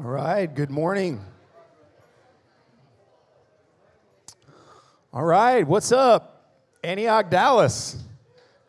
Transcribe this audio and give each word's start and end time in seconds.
All 0.00 0.06
right, 0.06 0.46
good 0.46 0.70
morning. 0.70 1.20
All 5.12 5.24
right, 5.24 5.66
what's 5.66 5.90
up? 5.90 6.52
Antioch, 6.84 7.28
Dallas. 7.28 8.04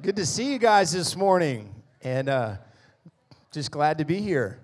Good 0.02 0.16
to 0.16 0.26
see 0.26 0.52
you 0.52 0.58
guys 0.58 0.92
this 0.92 1.16
morning, 1.16 1.72
and 2.02 2.30
uh, 2.30 2.56
just 3.52 3.70
glad 3.70 4.00
to 4.00 4.06
be 4.06 4.20
here. 4.20 4.60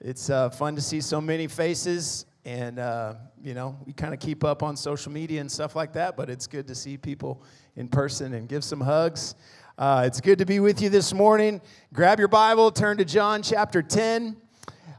It's 0.00 0.30
uh, 0.30 0.50
fun 0.50 0.74
to 0.74 0.82
see 0.82 1.00
so 1.00 1.20
many 1.20 1.46
faces, 1.46 2.26
and 2.44 2.80
uh, 2.80 3.14
you 3.40 3.54
know, 3.54 3.78
we 3.86 3.92
kind 3.92 4.12
of 4.12 4.18
keep 4.18 4.42
up 4.42 4.64
on 4.64 4.76
social 4.76 5.12
media 5.12 5.40
and 5.40 5.48
stuff 5.48 5.76
like 5.76 5.92
that, 5.92 6.16
but 6.16 6.28
it's 6.28 6.48
good 6.48 6.66
to 6.66 6.74
see 6.74 6.96
people 6.96 7.40
in 7.76 7.86
person 7.86 8.34
and 8.34 8.48
give 8.48 8.64
some 8.64 8.80
hugs. 8.80 9.36
Uh, 9.78 10.02
it's 10.04 10.20
good 10.20 10.38
to 10.38 10.44
be 10.44 10.58
with 10.58 10.82
you 10.82 10.88
this 10.88 11.14
morning. 11.14 11.60
Grab 11.92 12.18
your 12.18 12.26
Bible, 12.26 12.72
turn 12.72 12.96
to 12.96 13.04
John 13.04 13.44
chapter 13.44 13.80
10. 13.80 14.38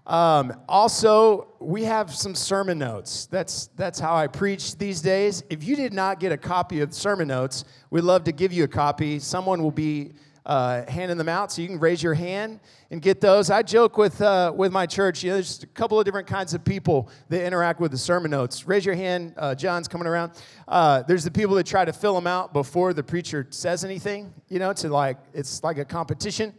Um, 0.07 0.53
also, 0.69 1.47
we 1.59 1.83
have 1.83 2.13
some 2.13 2.35
sermon 2.35 2.77
notes. 2.77 3.25
That's, 3.25 3.67
that's 3.75 3.99
how 3.99 4.15
I 4.15 4.27
preach 4.27 4.77
these 4.77 5.01
days. 5.01 5.43
If 5.49 5.63
you 5.63 5.75
did 5.75 5.93
not 5.93 6.19
get 6.19 6.31
a 6.31 6.37
copy 6.37 6.81
of 6.81 6.93
sermon 6.93 7.27
notes, 7.27 7.65
we'd 7.89 8.01
love 8.01 8.23
to 8.25 8.31
give 8.31 8.53
you 8.53 8.65
a 8.65 8.67
copy. 8.67 9.17
Someone 9.17 9.63
will 9.63 9.71
be 9.71 10.11
uh, 10.45 10.83
handing 10.87 11.17
them 11.17 11.27
out, 11.27 11.51
so 11.51 11.63
you 11.63 11.67
can 11.67 11.79
raise 11.79 12.03
your 12.03 12.13
hand 12.13 12.59
and 12.91 13.01
get 13.01 13.19
those. 13.19 13.49
I 13.49 13.63
joke 13.63 13.97
with, 13.97 14.21
uh, 14.21 14.53
with 14.55 14.71
my 14.71 14.85
church, 14.85 15.23
you 15.23 15.31
know, 15.31 15.37
there's 15.37 15.63
a 15.63 15.67
couple 15.67 15.99
of 15.99 16.05
different 16.05 16.27
kinds 16.27 16.53
of 16.53 16.63
people 16.63 17.09
that 17.29 17.43
interact 17.43 17.79
with 17.79 17.89
the 17.89 17.97
sermon 17.97 18.29
notes. 18.29 18.67
Raise 18.67 18.85
your 18.85 18.93
hand, 18.93 19.33
uh, 19.37 19.55
John's 19.55 19.87
coming 19.87 20.05
around. 20.05 20.33
Uh, 20.67 21.01
there's 21.01 21.23
the 21.23 21.31
people 21.31 21.55
that 21.55 21.65
try 21.65 21.83
to 21.83 21.93
fill 21.93 22.13
them 22.13 22.27
out 22.27 22.53
before 22.53 22.93
the 22.93 23.01
preacher 23.01 23.47
says 23.49 23.83
anything, 23.83 24.31
you 24.47 24.59
know, 24.59 24.71
to 24.73 24.87
like, 24.87 25.17
it's 25.33 25.63
like 25.63 25.79
a 25.79 25.85
competition. 25.85 26.53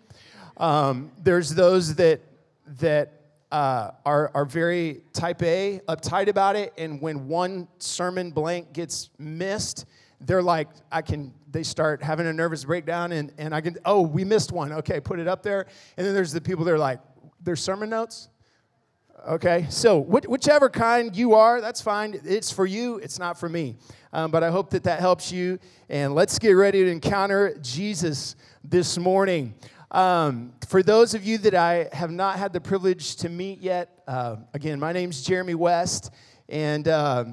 Um, 0.56 1.12
there's 1.22 1.50
those 1.50 1.94
that, 1.94 2.20
that 2.80 3.15
uh, 3.52 3.90
are, 4.04 4.30
are 4.34 4.44
very 4.44 5.02
type 5.12 5.42
A, 5.42 5.80
uptight 5.88 6.28
about 6.28 6.56
it, 6.56 6.72
and 6.76 7.00
when 7.00 7.28
one 7.28 7.68
sermon 7.78 8.30
blank 8.30 8.72
gets 8.72 9.10
missed, 9.18 9.86
they're 10.20 10.42
like, 10.42 10.68
I 10.90 11.02
can, 11.02 11.32
they 11.50 11.62
start 11.62 12.02
having 12.02 12.26
a 12.26 12.32
nervous 12.32 12.64
breakdown, 12.64 13.12
and, 13.12 13.32
and 13.38 13.54
I 13.54 13.60
can, 13.60 13.76
oh, 13.84 14.02
we 14.02 14.24
missed 14.24 14.50
one. 14.50 14.72
Okay, 14.72 15.00
put 15.00 15.18
it 15.18 15.28
up 15.28 15.42
there. 15.42 15.66
And 15.96 16.06
then 16.06 16.14
there's 16.14 16.32
the 16.32 16.40
people 16.40 16.64
that 16.64 16.72
are 16.72 16.78
like, 16.78 17.00
there's 17.42 17.60
sermon 17.60 17.90
notes? 17.90 18.28
Okay, 19.28 19.66
so 19.70 19.98
whichever 19.98 20.68
kind 20.68 21.16
you 21.16 21.34
are, 21.34 21.60
that's 21.60 21.80
fine. 21.80 22.20
It's 22.24 22.52
for 22.52 22.64
you, 22.64 22.98
it's 22.98 23.18
not 23.18 23.38
for 23.38 23.48
me. 23.48 23.76
Um, 24.12 24.30
but 24.30 24.42
I 24.44 24.50
hope 24.50 24.70
that 24.70 24.84
that 24.84 25.00
helps 25.00 25.32
you. 25.32 25.58
And 25.88 26.14
let's 26.14 26.38
get 26.38 26.52
ready 26.52 26.84
to 26.84 26.90
encounter 26.90 27.58
Jesus 27.60 28.36
this 28.62 28.98
morning. 28.98 29.54
Um, 29.90 30.52
for 30.66 30.82
those 30.82 31.14
of 31.14 31.24
you 31.24 31.38
that 31.38 31.54
I 31.54 31.88
have 31.92 32.10
not 32.10 32.38
had 32.38 32.52
the 32.52 32.60
privilege 32.60 33.16
to 33.16 33.28
meet 33.28 33.60
yet, 33.60 34.02
uh, 34.08 34.36
again, 34.52 34.80
my 34.80 34.92
name's 34.92 35.22
Jeremy 35.22 35.54
West, 35.54 36.10
and 36.48 36.88
uh, 36.88 37.24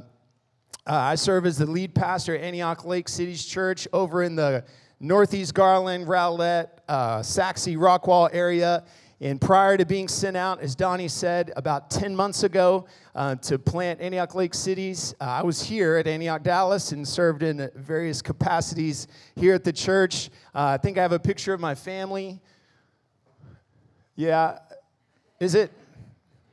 uh, 0.85 0.93
I 0.93 1.15
serve 1.15 1.47
as 1.47 1.57
the 1.57 1.65
lead 1.65 1.95
pastor 1.95 2.35
at 2.35 2.43
Antioch 2.43 2.85
Lake 2.85 3.09
Cities 3.09 3.43
Church 3.43 3.87
over 3.91 4.21
in 4.21 4.35
the 4.35 4.63
Northeast 4.99 5.55
Garland, 5.55 6.07
Rowlett, 6.07 6.69
uh, 6.87 7.23
Sachse, 7.23 7.67
Rockwall 7.67 8.29
area. 8.31 8.83
And 9.21 9.39
prior 9.39 9.77
to 9.77 9.85
being 9.85 10.07
sent 10.07 10.35
out, 10.35 10.59
as 10.59 10.75
Donnie 10.75 11.07
said, 11.07 11.51
about 11.55 11.89
10 11.89 12.15
months 12.15 12.43
ago 12.43 12.85
uh, 13.15 13.35
to 13.35 13.57
plant 13.57 14.01
Antioch 14.01 14.35
Lake 14.35 14.53
Cities, 14.53 15.15
uh, 15.21 15.25
I 15.25 15.43
was 15.43 15.61
here 15.61 15.95
at 15.95 16.07
Antioch, 16.07 16.43
Dallas, 16.43 16.91
and 16.91 17.07
served 17.07 17.43
in 17.43 17.69
various 17.75 18.21
capacities 18.21 19.07
here 19.35 19.53
at 19.53 19.63
the 19.63 19.71
church. 19.71 20.29
Uh, 20.53 20.65
I 20.65 20.77
think 20.77 20.97
I 20.97 21.01
have 21.01 21.13
a 21.13 21.19
picture 21.19 21.53
of 21.53 21.59
my 21.59 21.75
family. 21.75 22.41
Yeah. 24.15 24.59
Is 25.39 25.55
it? 25.55 25.71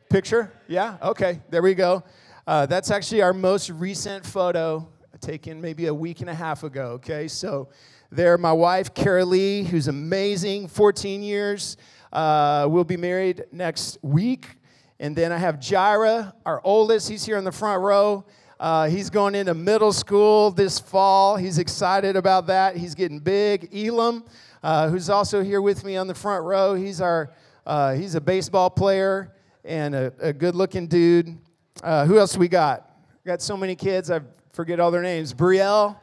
Picture? 0.09 0.53
Yeah? 0.69 0.97
Okay, 1.03 1.41
there 1.51 1.63
we 1.63 1.75
go. 1.75 2.05
Uh, 2.47 2.67
that's 2.67 2.91
actually 2.91 3.23
our 3.23 3.33
most 3.33 3.71
recent 3.71 4.25
photo 4.27 4.89
taken 5.21 5.61
maybe 5.61 5.87
a 5.87 5.95
week 5.95 6.21
and 6.21 6.31
a 6.31 6.35
half 6.35 6.63
ago, 6.63 6.93
okay? 6.93 7.29
So 7.29 7.69
there, 8.11 8.37
my 8.39 8.53
wife, 8.53 8.95
Kara 8.95 9.25
Lee, 9.25 9.63
who's 9.63 9.89
amazing, 9.89 10.69
14 10.69 11.23
years. 11.23 11.77
Uh, 12.13 12.67
we'll 12.69 12.85
be 12.85 12.97
married 12.97 13.45
next 13.53 13.99
week. 14.03 14.57
And 14.99 15.17
then 15.17 15.33
I 15.33 15.39
have 15.39 15.57
Jira, 15.57 16.33
our 16.45 16.61
oldest. 16.65 17.09
He's 17.09 17.25
here 17.25 17.39
in 17.39 17.45
the 17.45 17.53
front 17.53 17.83
row. 17.83 18.25
Uh, 18.59 18.89
he's 18.89 19.09
going 19.09 19.35
into 19.35 19.55
middle 19.55 19.93
school 19.93 20.51
this 20.51 20.79
fall. 20.79 21.37
He's 21.37 21.59
excited 21.59 22.17
about 22.17 22.47
that. 22.49 22.77
He's 22.77 22.95
getting 22.95 23.19
big. 23.19 23.71
Elam, 23.75 24.25
uh, 24.63 24.91
who's 24.91 25.09
also 25.09 25.43
here 25.43 25.63
with 25.63 25.85
me 25.85 25.97
on 25.97 26.07
the 26.07 26.15
front 26.15 26.45
row. 26.45 26.75
He's 26.75 27.01
our 27.01 27.33
uh, 27.65 27.95
he's 27.95 28.15
a 28.15 28.21
baseball 28.21 28.69
player 28.69 29.33
and 29.65 29.95
a, 29.95 30.13
a 30.21 30.33
good-looking 30.33 30.89
dude. 30.89 31.39
Uh, 31.83 32.05
who 32.05 32.19
else 32.19 32.37
we 32.37 32.49
got? 32.49 32.91
got 33.25 33.41
so 33.41 33.57
many 33.57 33.77
kids, 33.77 34.11
I 34.11 34.21
forget 34.53 34.81
all 34.81 34.91
their 34.91 35.03
names. 35.03 35.33
Brielle. 35.33 35.97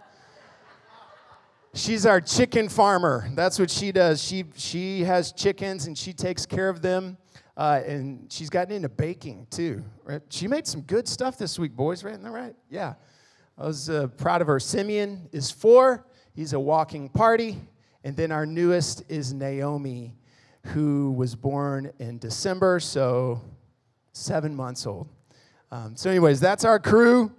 She's 1.73 2.05
our 2.05 2.21
chicken 2.21 2.69
farmer. 2.69 3.29
That's 3.33 3.59
what 3.59 3.69
she 3.69 3.91
does. 3.91 4.23
She, 4.23 4.45
she 4.55 5.03
has 5.03 5.31
chickens 5.31 5.87
and 5.87 5.97
she 5.97 6.13
takes 6.13 6.45
care 6.45 6.69
of 6.69 6.81
them. 6.81 7.17
Uh, 7.55 7.81
and 7.85 8.31
she's 8.31 8.49
gotten 8.49 8.73
into 8.73 8.89
baking 8.89 9.47
too. 9.49 9.83
Right? 10.03 10.21
She 10.29 10.47
made 10.47 10.67
some 10.67 10.81
good 10.81 11.07
stuff 11.07 11.37
this 11.37 11.57
week, 11.57 11.75
boys, 11.75 12.03
right? 12.03 12.11
Isn't 12.11 12.23
that 12.23 12.31
right? 12.31 12.55
Yeah. 12.69 12.93
I 13.57 13.65
was 13.65 13.89
uh, 13.89 14.07
proud 14.17 14.41
of 14.41 14.47
her. 14.47 14.59
Simeon 14.59 15.27
is 15.31 15.49
four, 15.49 16.05
he's 16.35 16.53
a 16.53 16.59
walking 16.59 17.09
party. 17.09 17.57
And 18.03 18.15
then 18.15 18.31
our 18.31 18.45
newest 18.45 19.03
is 19.09 19.33
Naomi, 19.33 20.15
who 20.67 21.11
was 21.11 21.35
born 21.35 21.91
in 21.99 22.19
December, 22.19 22.79
so 22.79 23.41
seven 24.13 24.55
months 24.55 24.85
old. 24.85 25.09
Um, 25.71 25.95
so, 25.95 26.09
anyways, 26.09 26.39
that's 26.39 26.63
our 26.63 26.79
crew. 26.79 27.31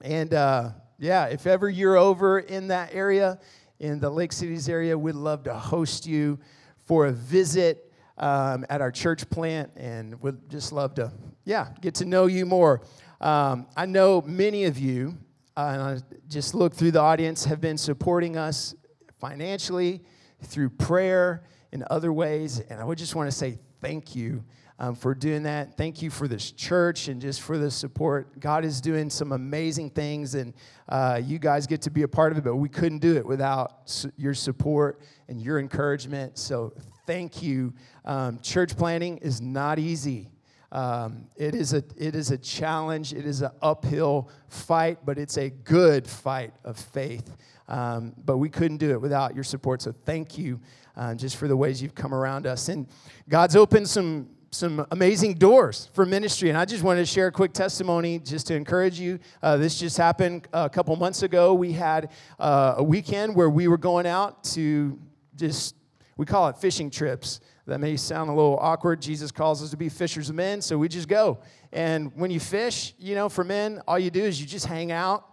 And 0.00 0.32
uh, 0.32 0.70
yeah, 0.98 1.26
if 1.26 1.46
ever 1.46 1.68
you're 1.68 1.96
over 1.96 2.40
in 2.40 2.68
that 2.68 2.92
area, 2.92 3.38
in 3.78 4.00
the 4.00 4.10
Lake 4.10 4.32
Cities 4.32 4.68
area, 4.68 4.98
we'd 4.98 5.14
love 5.14 5.44
to 5.44 5.54
host 5.54 6.06
you 6.06 6.38
for 6.86 7.06
a 7.06 7.12
visit 7.12 7.92
um, 8.16 8.66
at 8.68 8.80
our 8.80 8.90
church 8.90 9.28
plant, 9.30 9.70
and 9.76 10.20
we'd 10.20 10.48
just 10.50 10.72
love 10.72 10.94
to, 10.94 11.12
yeah, 11.44 11.68
get 11.80 11.94
to 11.96 12.04
know 12.04 12.26
you 12.26 12.44
more. 12.44 12.82
Um, 13.20 13.66
I 13.76 13.86
know 13.86 14.22
many 14.22 14.64
of 14.64 14.78
you, 14.78 15.16
uh, 15.56 15.98
just 16.28 16.54
look 16.54 16.74
through 16.74 16.92
the 16.92 17.00
audience, 17.00 17.44
have 17.44 17.60
been 17.60 17.78
supporting 17.78 18.36
us 18.36 18.74
financially 19.20 20.02
through 20.42 20.70
prayer 20.70 21.44
in 21.72 21.84
other 21.90 22.12
ways. 22.12 22.60
And 22.60 22.80
I 22.80 22.84
would 22.84 22.98
just 22.98 23.14
want 23.14 23.30
to 23.30 23.36
say 23.36 23.58
thank 23.80 24.16
you 24.16 24.44
um, 24.78 24.94
for 24.94 25.14
doing 25.14 25.42
that. 25.42 25.76
Thank 25.76 26.02
you 26.02 26.10
for 26.10 26.28
this 26.28 26.52
church 26.52 27.08
and 27.08 27.20
just 27.20 27.40
for 27.40 27.58
the 27.58 27.70
support. 27.70 28.38
God 28.38 28.64
is 28.64 28.80
doing 28.80 29.10
some 29.10 29.32
amazing 29.32 29.90
things, 29.90 30.34
and 30.34 30.54
uh, 30.88 31.20
you 31.22 31.38
guys 31.38 31.66
get 31.66 31.82
to 31.82 31.90
be 31.90 32.02
a 32.02 32.08
part 32.08 32.32
of 32.32 32.38
it, 32.38 32.44
but 32.44 32.56
we 32.56 32.68
couldn't 32.68 33.00
do 33.00 33.16
it 33.16 33.26
without 33.26 33.88
su- 33.88 34.12
your 34.16 34.34
support 34.34 35.00
and 35.28 35.42
your 35.42 35.58
encouragement. 35.58 36.38
So 36.38 36.72
thank 37.06 37.42
you. 37.42 37.74
Um, 38.04 38.38
church 38.40 38.76
planting 38.76 39.18
is 39.18 39.40
not 39.40 39.78
easy. 39.78 40.30
Um, 40.70 41.26
it, 41.36 41.54
is 41.54 41.72
a, 41.72 41.82
it 41.96 42.14
is 42.14 42.30
a 42.30 42.38
challenge, 42.38 43.14
it 43.14 43.24
is 43.24 43.40
an 43.40 43.50
uphill 43.62 44.30
fight, 44.48 44.98
but 45.04 45.18
it's 45.18 45.38
a 45.38 45.48
good 45.48 46.06
fight 46.06 46.52
of 46.62 46.78
faith. 46.78 47.36
Um, 47.68 48.14
but 48.24 48.36
we 48.36 48.48
couldn't 48.48 48.76
do 48.76 48.90
it 48.90 49.00
without 49.00 49.34
your 49.34 49.44
support. 49.44 49.82
So 49.82 49.94
thank 50.04 50.38
you 50.38 50.60
uh, 50.96 51.14
just 51.14 51.36
for 51.36 51.48
the 51.48 51.56
ways 51.56 51.82
you've 51.82 51.94
come 51.94 52.14
around 52.14 52.46
us. 52.46 52.68
And 52.68 52.86
God's 53.28 53.56
opened 53.56 53.88
some 53.88 54.28
some 54.50 54.86
amazing 54.90 55.34
doors 55.34 55.90
for 55.92 56.06
ministry. 56.06 56.48
And 56.48 56.56
I 56.56 56.64
just 56.64 56.82
wanted 56.82 57.00
to 57.00 57.06
share 57.06 57.26
a 57.26 57.32
quick 57.32 57.52
testimony 57.52 58.18
just 58.18 58.46
to 58.46 58.54
encourage 58.54 58.98
you. 58.98 59.18
Uh, 59.42 59.56
this 59.56 59.78
just 59.78 59.96
happened 59.96 60.48
a 60.52 60.70
couple 60.70 60.94
months 60.96 61.22
ago. 61.22 61.54
We 61.54 61.72
had 61.72 62.10
uh, 62.38 62.74
a 62.78 62.82
weekend 62.82 63.34
where 63.34 63.50
we 63.50 63.68
were 63.68 63.78
going 63.78 64.06
out 64.06 64.44
to 64.44 64.98
just, 65.36 65.74
we 66.16 66.24
call 66.24 66.48
it 66.48 66.56
fishing 66.56 66.90
trips. 66.90 67.40
That 67.66 67.80
may 67.80 67.98
sound 67.98 68.30
a 68.30 68.32
little 68.32 68.58
awkward. 68.62 69.02
Jesus 69.02 69.30
calls 69.30 69.62
us 69.62 69.70
to 69.70 69.76
be 69.76 69.90
fishers 69.90 70.30
of 70.30 70.36
men, 70.36 70.62
so 70.62 70.78
we 70.78 70.88
just 70.88 71.06
go. 71.06 71.40
And 71.70 72.10
when 72.16 72.30
you 72.30 72.40
fish, 72.40 72.94
you 72.98 73.14
know, 73.14 73.28
for 73.28 73.44
men, 73.44 73.82
all 73.86 73.98
you 73.98 74.10
do 74.10 74.24
is 74.24 74.40
you 74.40 74.46
just 74.46 74.64
hang 74.64 74.90
out 74.90 75.27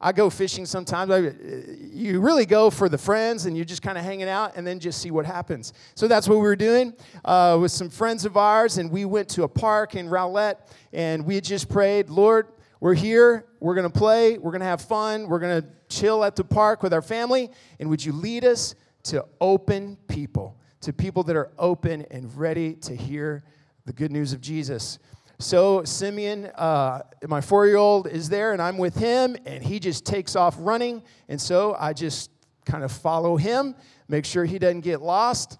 I 0.00 0.12
go 0.12 0.30
fishing 0.30 0.64
sometimes. 0.64 1.10
I, 1.10 1.32
you 1.92 2.20
really 2.20 2.46
go 2.46 2.70
for 2.70 2.88
the 2.88 2.98
friends 2.98 3.46
and 3.46 3.56
you're 3.56 3.64
just 3.64 3.82
kind 3.82 3.98
of 3.98 4.04
hanging 4.04 4.28
out 4.28 4.52
and 4.54 4.64
then 4.64 4.78
just 4.78 5.00
see 5.02 5.10
what 5.10 5.26
happens. 5.26 5.72
So 5.96 6.06
that's 6.06 6.28
what 6.28 6.36
we 6.36 6.42
were 6.42 6.56
doing 6.56 6.94
uh, 7.24 7.58
with 7.60 7.72
some 7.72 7.90
friends 7.90 8.24
of 8.24 8.36
ours. 8.36 8.78
And 8.78 8.90
we 8.92 9.04
went 9.04 9.28
to 9.30 9.42
a 9.42 9.48
park 9.48 9.96
in 9.96 10.08
Rowlett 10.08 10.56
and 10.92 11.26
we 11.26 11.40
just 11.40 11.68
prayed, 11.68 12.10
Lord, 12.10 12.46
we're 12.80 12.94
here. 12.94 13.46
We're 13.58 13.74
going 13.74 13.90
to 13.90 13.98
play. 13.98 14.38
We're 14.38 14.52
going 14.52 14.60
to 14.60 14.66
have 14.66 14.82
fun. 14.82 15.26
We're 15.26 15.40
going 15.40 15.62
to 15.62 15.68
chill 15.88 16.22
at 16.22 16.36
the 16.36 16.44
park 16.44 16.84
with 16.84 16.92
our 16.92 17.02
family. 17.02 17.50
And 17.80 17.90
would 17.90 18.04
you 18.04 18.12
lead 18.12 18.44
us 18.44 18.76
to 19.04 19.24
open 19.40 19.96
people, 20.06 20.56
to 20.82 20.92
people 20.92 21.24
that 21.24 21.34
are 21.34 21.50
open 21.58 22.06
and 22.12 22.32
ready 22.36 22.74
to 22.74 22.94
hear 22.94 23.42
the 23.84 23.92
good 23.92 24.12
news 24.12 24.32
of 24.32 24.40
Jesus? 24.40 25.00
So 25.40 25.84
Simeon, 25.84 26.46
uh, 26.56 27.02
my 27.28 27.40
four-year-old, 27.40 28.08
is 28.08 28.28
there, 28.28 28.52
and 28.52 28.60
I'm 28.60 28.76
with 28.76 28.96
him, 28.96 29.36
and 29.46 29.62
he 29.62 29.78
just 29.78 30.04
takes 30.04 30.34
off 30.34 30.56
running. 30.58 31.00
And 31.28 31.40
so 31.40 31.76
I 31.78 31.92
just 31.92 32.30
kind 32.64 32.82
of 32.82 32.90
follow 32.90 33.36
him, 33.36 33.76
make 34.08 34.24
sure 34.24 34.44
he 34.44 34.58
doesn't 34.58 34.80
get 34.80 35.00
lost. 35.00 35.58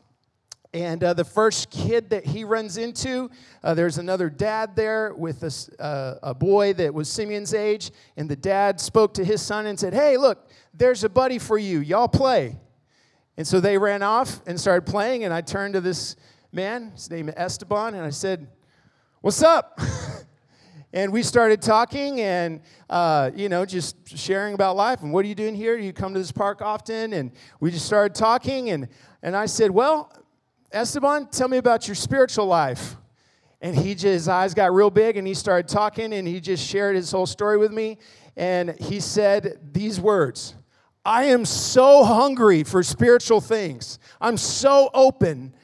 And 0.75 1.03
uh, 1.03 1.15
the 1.15 1.25
first 1.25 1.71
kid 1.71 2.11
that 2.11 2.27
he 2.27 2.43
runs 2.43 2.77
into, 2.77 3.31
uh, 3.63 3.75
there's 3.75 3.99
another 3.99 4.29
dad 4.29 4.75
there 4.75 5.15
with 5.15 5.45
a, 5.45 5.83
uh, 5.83 6.19
a 6.25 6.35
boy 6.35 6.73
that 6.75 6.93
was 6.93 7.09
Simeon's 7.09 7.55
age. 7.55 7.93
And 8.17 8.29
the 8.29 8.37
dad 8.37 8.81
spoke 8.81 9.15
to 9.15 9.25
his 9.25 9.41
son 9.41 9.67
and 9.67 9.79
said, 9.79 9.95
Hey, 9.95 10.17
look, 10.17 10.51
there's 10.75 11.05
a 11.05 11.09
buddy 11.09 11.39
for 11.39 11.57
you. 11.57 11.79
Y'all 11.79 12.09
play. 12.09 12.59
And 13.37 13.47
so 13.47 13.61
they 13.61 13.79
ran 13.79 14.03
off 14.03 14.41
and 14.47 14.61
started 14.61 14.91
playing. 14.91 15.25
And 15.25 15.33
I 15.33 15.41
turned 15.41 15.75
to 15.75 15.81
this 15.81 16.17
man, 16.53 16.91
his 16.91 17.11
name 17.11 17.29
is 17.29 17.35
Esteban, 17.37 17.95
and 17.95 18.05
I 18.05 18.11
said, 18.11 18.49
What's 19.21 19.43
up? 19.43 19.81
and 20.93 21.13
we 21.13 21.23
started 21.23 21.61
talking 21.61 22.21
and 22.21 22.61
uh, 22.89 23.31
you 23.35 23.49
know 23.49 23.65
just 23.65 23.97
sharing 24.17 24.55
about 24.55 24.77
life 24.77 25.03
and 25.03 25.13
what 25.13 25.25
are 25.25 25.29
you 25.29 25.35
doing 25.35 25.55
here 25.55 25.77
Do 25.77 25.83
you 25.83 25.93
come 25.93 26.15
to 26.15 26.21
this 26.21 26.33
park 26.33 26.63
often 26.63 27.13
and 27.13 27.33
we 27.61 27.71
just 27.71 27.85
started 27.85 28.15
talking 28.15 28.71
and 28.71 28.89
and 29.23 29.37
i 29.37 29.45
said 29.45 29.71
well 29.71 30.11
Esteban, 30.71 31.29
tell 31.29 31.49
me 31.49 31.57
about 31.57 31.89
your 31.89 31.95
spiritual 31.95 32.47
life. 32.47 32.97
And 33.61 33.75
he 33.75 33.95
just, 33.95 34.05
his 34.05 34.29
eyes 34.29 34.55
got 34.55 34.73
real 34.73 34.91
big 34.91 35.17
and 35.17 35.27
he 35.27 35.35
started 35.35 35.67
talking 35.67 36.13
and 36.13 36.29
he 36.29 36.41
just 36.41 36.65
shared 36.65 36.95
his 36.95 37.11
whole 37.11 37.27
story 37.27 37.57
with 37.57 37.73
me. 37.73 37.99
And 38.37 38.79
he 38.79 39.01
said 39.01 39.59
these 39.73 39.99
words 39.99 40.55
I 41.05 41.25
am 41.25 41.45
so 41.45 42.05
hungry 42.05 42.65
for 42.65 42.83
spiritual 42.83 43.41
things. 43.41 43.99
I'm 44.21 44.37
so 44.37 44.91
open. 44.93 45.55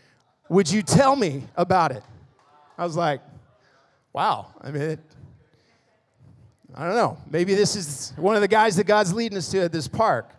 Would 0.49 0.71
you 0.71 0.83
tell 0.83 1.17
me 1.17 1.45
about 1.55 1.93
it? 1.93 2.03
I 2.79 2.85
was 2.85 2.97
like, 2.97 3.21
wow. 4.15 4.47
I 4.63 4.71
mean, 4.71 4.83
it, 4.83 5.01
I 6.75 6.87
don't 6.87 6.97
know. 6.97 7.19
Maybe 7.31 7.55
this 7.55 7.77
is 7.77 8.15
one 8.17 8.37
of 8.37 8.41
the 8.41 8.49
guys 8.49 8.77
that 8.77 8.85
God's 8.85 9.13
leading 9.13 9.37
us 9.37 9.51
to 9.51 9.61
at 9.61 9.73
this 9.73 9.87
park 9.87 10.31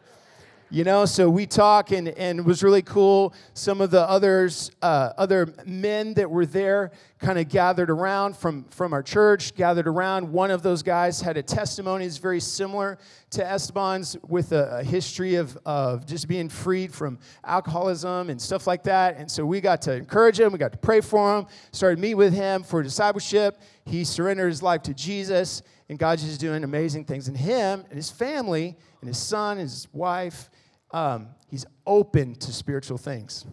you 0.69 0.83
know 0.83 1.05
so 1.05 1.29
we 1.29 1.45
talk 1.45 1.91
and, 1.91 2.09
and 2.09 2.39
it 2.39 2.45
was 2.45 2.63
really 2.63 2.81
cool. 2.81 3.33
Some 3.53 3.81
of 3.81 3.91
the 3.91 4.01
others 4.01 4.71
uh, 4.81 5.13
other 5.17 5.53
men 5.65 6.13
that 6.15 6.29
were 6.29 6.45
there 6.45 6.91
kind 7.19 7.39
of 7.39 7.47
gathered 7.49 7.89
around 7.89 8.35
from, 8.35 8.65
from 8.65 8.93
our 8.93 9.01
church 9.01 9.55
gathered 9.55 9.87
around. 9.87 10.31
One 10.31 10.51
of 10.51 10.61
those 10.61 10.83
guys 10.83 11.21
had 11.21 11.37
a 11.37 11.43
testimony 11.43 12.05
that's 12.05 12.17
very 12.17 12.39
similar 12.39 12.97
to 13.31 13.45
esteban's 13.45 14.17
with 14.27 14.51
a, 14.51 14.79
a 14.79 14.83
history 14.83 15.35
of, 15.35 15.57
of 15.65 16.05
just 16.05 16.27
being 16.27 16.49
freed 16.49 16.93
from 16.93 17.19
alcoholism 17.43 18.29
and 18.29 18.41
stuff 18.41 18.67
like 18.67 18.83
that. 18.83 19.17
And 19.17 19.29
so 19.29 19.45
we 19.45 19.61
got 19.61 19.81
to 19.83 19.93
encourage 19.93 20.39
him 20.39 20.51
we 20.51 20.57
got 20.57 20.71
to 20.71 20.77
pray 20.77 21.01
for 21.01 21.37
him 21.37 21.47
started 21.71 21.99
meet 21.99 22.15
with 22.15 22.33
him 22.33 22.63
for 22.63 22.83
discipleship. 22.83 23.59
He 23.85 24.03
surrendered 24.03 24.49
his 24.49 24.61
life 24.61 24.81
to 24.83 24.93
jesus 24.93 25.61
and 25.89 25.99
god's 25.99 26.23
just 26.23 26.39
doing 26.39 26.63
amazing 26.63 27.05
things 27.05 27.27
in 27.27 27.35
him 27.35 27.83
and 27.89 27.95
his 27.95 28.09
family 28.09 28.75
and 29.01 29.07
his 29.07 29.17
son 29.17 29.57
and 29.57 29.61
his 29.61 29.87
wife 29.93 30.49
um, 30.95 31.29
he's 31.49 31.65
open 31.85 32.35
to 32.35 32.53
spiritual 32.53 32.97
things. 32.97 33.45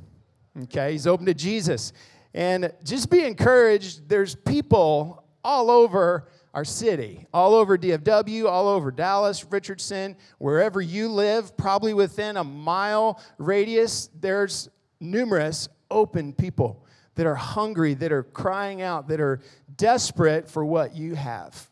Okay, 0.64 0.93
he's 0.93 1.08
open 1.08 1.26
to 1.26 1.34
Jesus. 1.34 1.93
And 2.34 2.73
just 2.84 3.11
be 3.11 3.25
encouraged, 3.25 4.08
there's 4.08 4.34
people 4.34 5.25
all 5.44 5.70
over 5.70 6.29
our 6.55 6.64
city, 6.64 7.26
all 7.32 7.55
over 7.55 7.76
DFW, 7.76 8.46
all 8.46 8.69
over 8.69 8.93
Dallas, 8.93 9.44
Richardson, 9.44 10.17
wherever 10.38 10.81
you 10.81 11.08
live, 11.08 11.56
probably 11.56 11.94
within 11.94 12.37
a 12.37 12.44
mile 12.44 13.20
radius, 13.38 14.08
there's 14.20 14.69
numerous 15.00 15.69
open 15.90 16.32
people 16.32 16.87
that 17.17 17.26
are 17.26 17.34
hungry, 17.34 17.94
that 17.94 18.12
are 18.12 18.23
crying 18.23 18.82
out, 18.82 19.08
that 19.08 19.20
are 19.20 19.40
desperate 19.76 20.49
for 20.49 20.64
what 20.64 20.94
you 20.94 21.14
have 21.14 21.71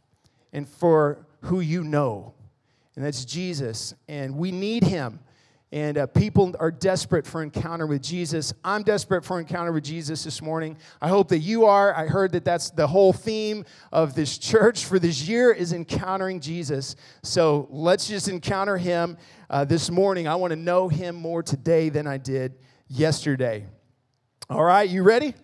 and 0.53 0.69
for 0.69 1.27
who 1.43 1.61
you 1.61 1.85
know. 1.85 2.35
And 2.97 3.05
that's 3.05 3.25
Jesus. 3.25 3.95
And 4.09 4.37
we 4.37 4.53
need 4.53 4.85
him. 4.85 5.21
And 5.73 5.99
uh, 5.99 6.07
people 6.07 6.57
are 6.59 6.73
desperate 6.73 7.25
for 7.25 7.45
encounter 7.45 7.87
with 7.87 8.03
Jesus. 8.03 8.53
I'm 8.65 8.83
desperate 8.83 9.25
for 9.25 9.39
encounter 9.39 9.71
with 9.71 9.85
Jesus 9.85 10.25
this 10.25 10.43
morning. 10.43 10.77
I 11.01 11.09
hope 11.09 11.29
that 11.29 11.39
you 11.39 11.65
are. 11.65 11.95
I 11.95 12.09
heard 12.09 12.33
that 12.33 12.45
that's 12.45 12.71
the 12.71 12.89
whole 12.89 13.13
theme 13.13 13.65
of 13.93 14.17
this 14.17 14.37
church 14.37 14.85
for 14.85 14.99
this 14.99 15.29
year 15.29 15.53
is 15.53 15.73
encountering 15.73 16.41
Jesus. 16.41 16.97
So 17.23 17.69
let's 17.71 18.09
just 18.09 18.27
encounter 18.29 18.77
him 18.77 19.17
uh, 19.49 19.65
this 19.65 19.91
morning. 19.91 20.27
I 20.27 20.35
want 20.35 20.51
to 20.51 20.57
know 20.57 20.89
him 20.89 21.15
more 21.15 21.43
today 21.43 21.89
than 21.89 22.09
I 22.09 22.19
did 22.19 22.57
yesterday. 22.89 23.67
All 24.49 24.65
right, 24.65 24.91
you 24.91 25.05
ready? 25.05 25.35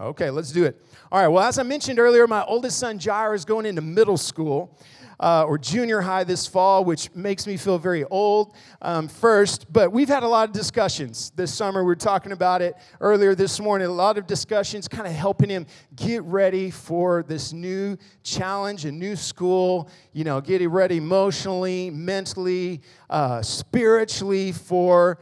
Okay, 0.00 0.30
let's 0.30 0.50
do 0.50 0.64
it. 0.64 0.82
All 1.12 1.20
right, 1.20 1.28
well, 1.28 1.46
as 1.46 1.58
I 1.58 1.62
mentioned 1.62 1.98
earlier, 1.98 2.26
my 2.26 2.42
oldest 2.44 2.78
son, 2.78 2.98
Jair, 2.98 3.34
is 3.34 3.44
going 3.44 3.66
into 3.66 3.82
middle 3.82 4.16
school 4.16 4.78
uh, 5.20 5.44
or 5.44 5.58
junior 5.58 6.00
high 6.00 6.24
this 6.24 6.46
fall, 6.46 6.86
which 6.86 7.14
makes 7.14 7.46
me 7.46 7.58
feel 7.58 7.76
very 7.76 8.04
old 8.04 8.54
um, 8.80 9.08
first. 9.08 9.70
But 9.70 9.92
we've 9.92 10.08
had 10.08 10.22
a 10.22 10.26
lot 10.26 10.48
of 10.48 10.54
discussions 10.54 11.32
this 11.36 11.52
summer. 11.52 11.82
We 11.82 11.88
were 11.88 11.96
talking 11.96 12.32
about 12.32 12.62
it 12.62 12.76
earlier 13.02 13.34
this 13.34 13.60
morning. 13.60 13.88
A 13.88 13.92
lot 13.92 14.16
of 14.16 14.26
discussions 14.26 14.88
kind 14.88 15.06
of 15.06 15.12
helping 15.12 15.50
him 15.50 15.66
get 15.96 16.22
ready 16.22 16.70
for 16.70 17.22
this 17.22 17.52
new 17.52 17.98
challenge, 18.22 18.86
a 18.86 18.92
new 18.92 19.16
school, 19.16 19.90
you 20.14 20.24
know, 20.24 20.40
getting 20.40 20.70
ready 20.70 20.96
emotionally, 20.96 21.90
mentally, 21.90 22.80
uh, 23.10 23.42
spiritually 23.42 24.52
for 24.52 25.18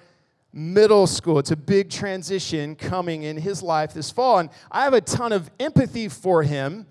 middle 0.52 1.06
school. 1.06 1.38
It's 1.38 1.50
a 1.50 1.56
big 1.56 1.90
transition 1.90 2.74
coming 2.74 3.22
in 3.22 3.36
his 3.36 3.62
life 3.62 3.92
this 3.92 4.10
fall. 4.10 4.38
And 4.38 4.50
I 4.70 4.84
have 4.84 4.94
a 4.94 5.00
ton 5.00 5.32
of 5.32 5.50
empathy 5.60 6.08
for 6.08 6.42
him 6.42 6.86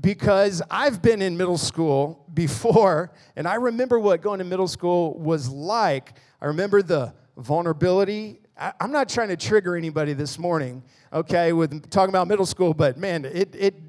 because 0.00 0.62
I've 0.70 1.02
been 1.02 1.22
in 1.22 1.36
middle 1.36 1.58
school 1.58 2.24
before, 2.34 3.12
and 3.36 3.48
I 3.48 3.56
remember 3.56 3.98
what 3.98 4.22
going 4.22 4.38
to 4.38 4.44
middle 4.44 4.68
school 4.68 5.18
was 5.18 5.48
like. 5.48 6.12
I 6.40 6.46
remember 6.46 6.82
the 6.82 7.14
vulnerability. 7.36 8.40
I, 8.56 8.72
am 8.80 8.92
not 8.92 9.08
trying 9.08 9.28
to 9.28 9.36
trigger 9.36 9.76
anybody 9.76 10.12
this 10.12 10.38
morning, 10.38 10.82
okay, 11.12 11.52
with 11.52 11.90
talking 11.90 12.10
about 12.10 12.28
middle 12.28 12.46
school, 12.46 12.74
but 12.74 12.96
man, 12.96 13.24
it 13.24 13.54
it 13.54 13.87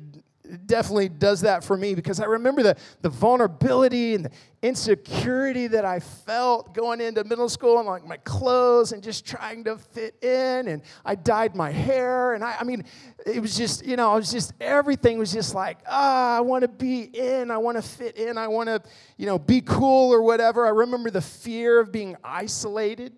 definitely 0.65 1.09
does 1.09 1.41
that 1.41 1.63
for 1.63 1.77
me 1.77 1.95
because 1.95 2.19
I 2.19 2.25
remember 2.25 2.63
the, 2.63 2.75
the 3.01 3.09
vulnerability 3.09 4.15
and 4.15 4.25
the 4.25 4.31
insecurity 4.61 5.67
that 5.67 5.85
I 5.85 5.99
felt 5.99 6.73
going 6.73 7.01
into 7.01 7.23
middle 7.23 7.49
school 7.49 7.79
and 7.79 7.87
like 7.87 8.05
my 8.05 8.17
clothes 8.17 8.91
and 8.91 9.01
just 9.01 9.25
trying 9.25 9.63
to 9.65 9.77
fit 9.77 10.21
in. 10.23 10.67
And 10.67 10.81
I 11.05 11.15
dyed 11.15 11.55
my 11.55 11.71
hair. 11.71 12.33
And 12.33 12.43
I, 12.43 12.57
I 12.59 12.63
mean, 12.63 12.83
it 13.25 13.41
was 13.41 13.55
just, 13.55 13.85
you 13.85 13.95
know, 13.95 14.11
I 14.11 14.15
was 14.15 14.31
just, 14.31 14.53
everything 14.59 15.17
was 15.17 15.31
just 15.31 15.55
like, 15.55 15.79
ah, 15.87 16.37
I 16.37 16.41
want 16.41 16.63
to 16.63 16.67
be 16.67 17.03
in. 17.03 17.51
I 17.51 17.57
want 17.57 17.77
to 17.77 17.83
fit 17.83 18.17
in. 18.17 18.37
I 18.37 18.47
want 18.47 18.67
to, 18.67 18.81
you 19.17 19.25
know, 19.25 19.39
be 19.39 19.61
cool 19.61 20.13
or 20.13 20.21
whatever. 20.21 20.65
I 20.65 20.69
remember 20.69 21.09
the 21.09 21.21
fear 21.21 21.79
of 21.79 21.91
being 21.91 22.15
isolated 22.23 23.13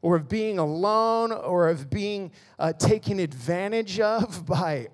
or 0.00 0.16
of 0.16 0.28
being 0.28 0.58
alone 0.58 1.32
or 1.32 1.68
of 1.68 1.90
being 1.90 2.30
uh, 2.58 2.72
taken 2.72 3.18
advantage 3.18 4.00
of 4.00 4.46
by 4.46 4.88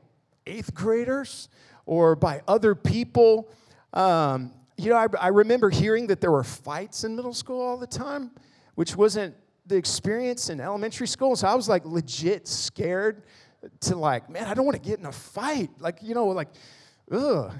eighth 0.46 0.74
graders 0.74 1.48
or 1.86 2.16
by 2.16 2.42
other 2.48 2.74
people. 2.74 3.50
Um, 3.92 4.52
you 4.76 4.90
know, 4.90 4.96
I, 4.96 5.06
I 5.20 5.28
remember 5.28 5.70
hearing 5.70 6.06
that 6.08 6.20
there 6.20 6.30
were 6.32 6.44
fights 6.44 7.04
in 7.04 7.14
middle 7.14 7.34
school 7.34 7.60
all 7.60 7.76
the 7.76 7.86
time, 7.86 8.30
which 8.74 8.96
wasn't 8.96 9.34
the 9.66 9.76
experience 9.76 10.50
in 10.50 10.60
elementary 10.60 11.06
school. 11.06 11.36
So 11.36 11.48
I 11.48 11.54
was 11.54 11.68
like 11.68 11.84
legit 11.84 12.48
scared 12.48 13.22
to 13.80 13.96
like, 13.96 14.28
man, 14.28 14.44
I 14.44 14.54
don't 14.54 14.66
want 14.66 14.82
to 14.82 14.88
get 14.88 14.98
in 14.98 15.06
a 15.06 15.12
fight. 15.12 15.70
Like, 15.78 15.98
you 16.02 16.14
know, 16.14 16.26
like, 16.26 16.48
ugh. 17.10 17.52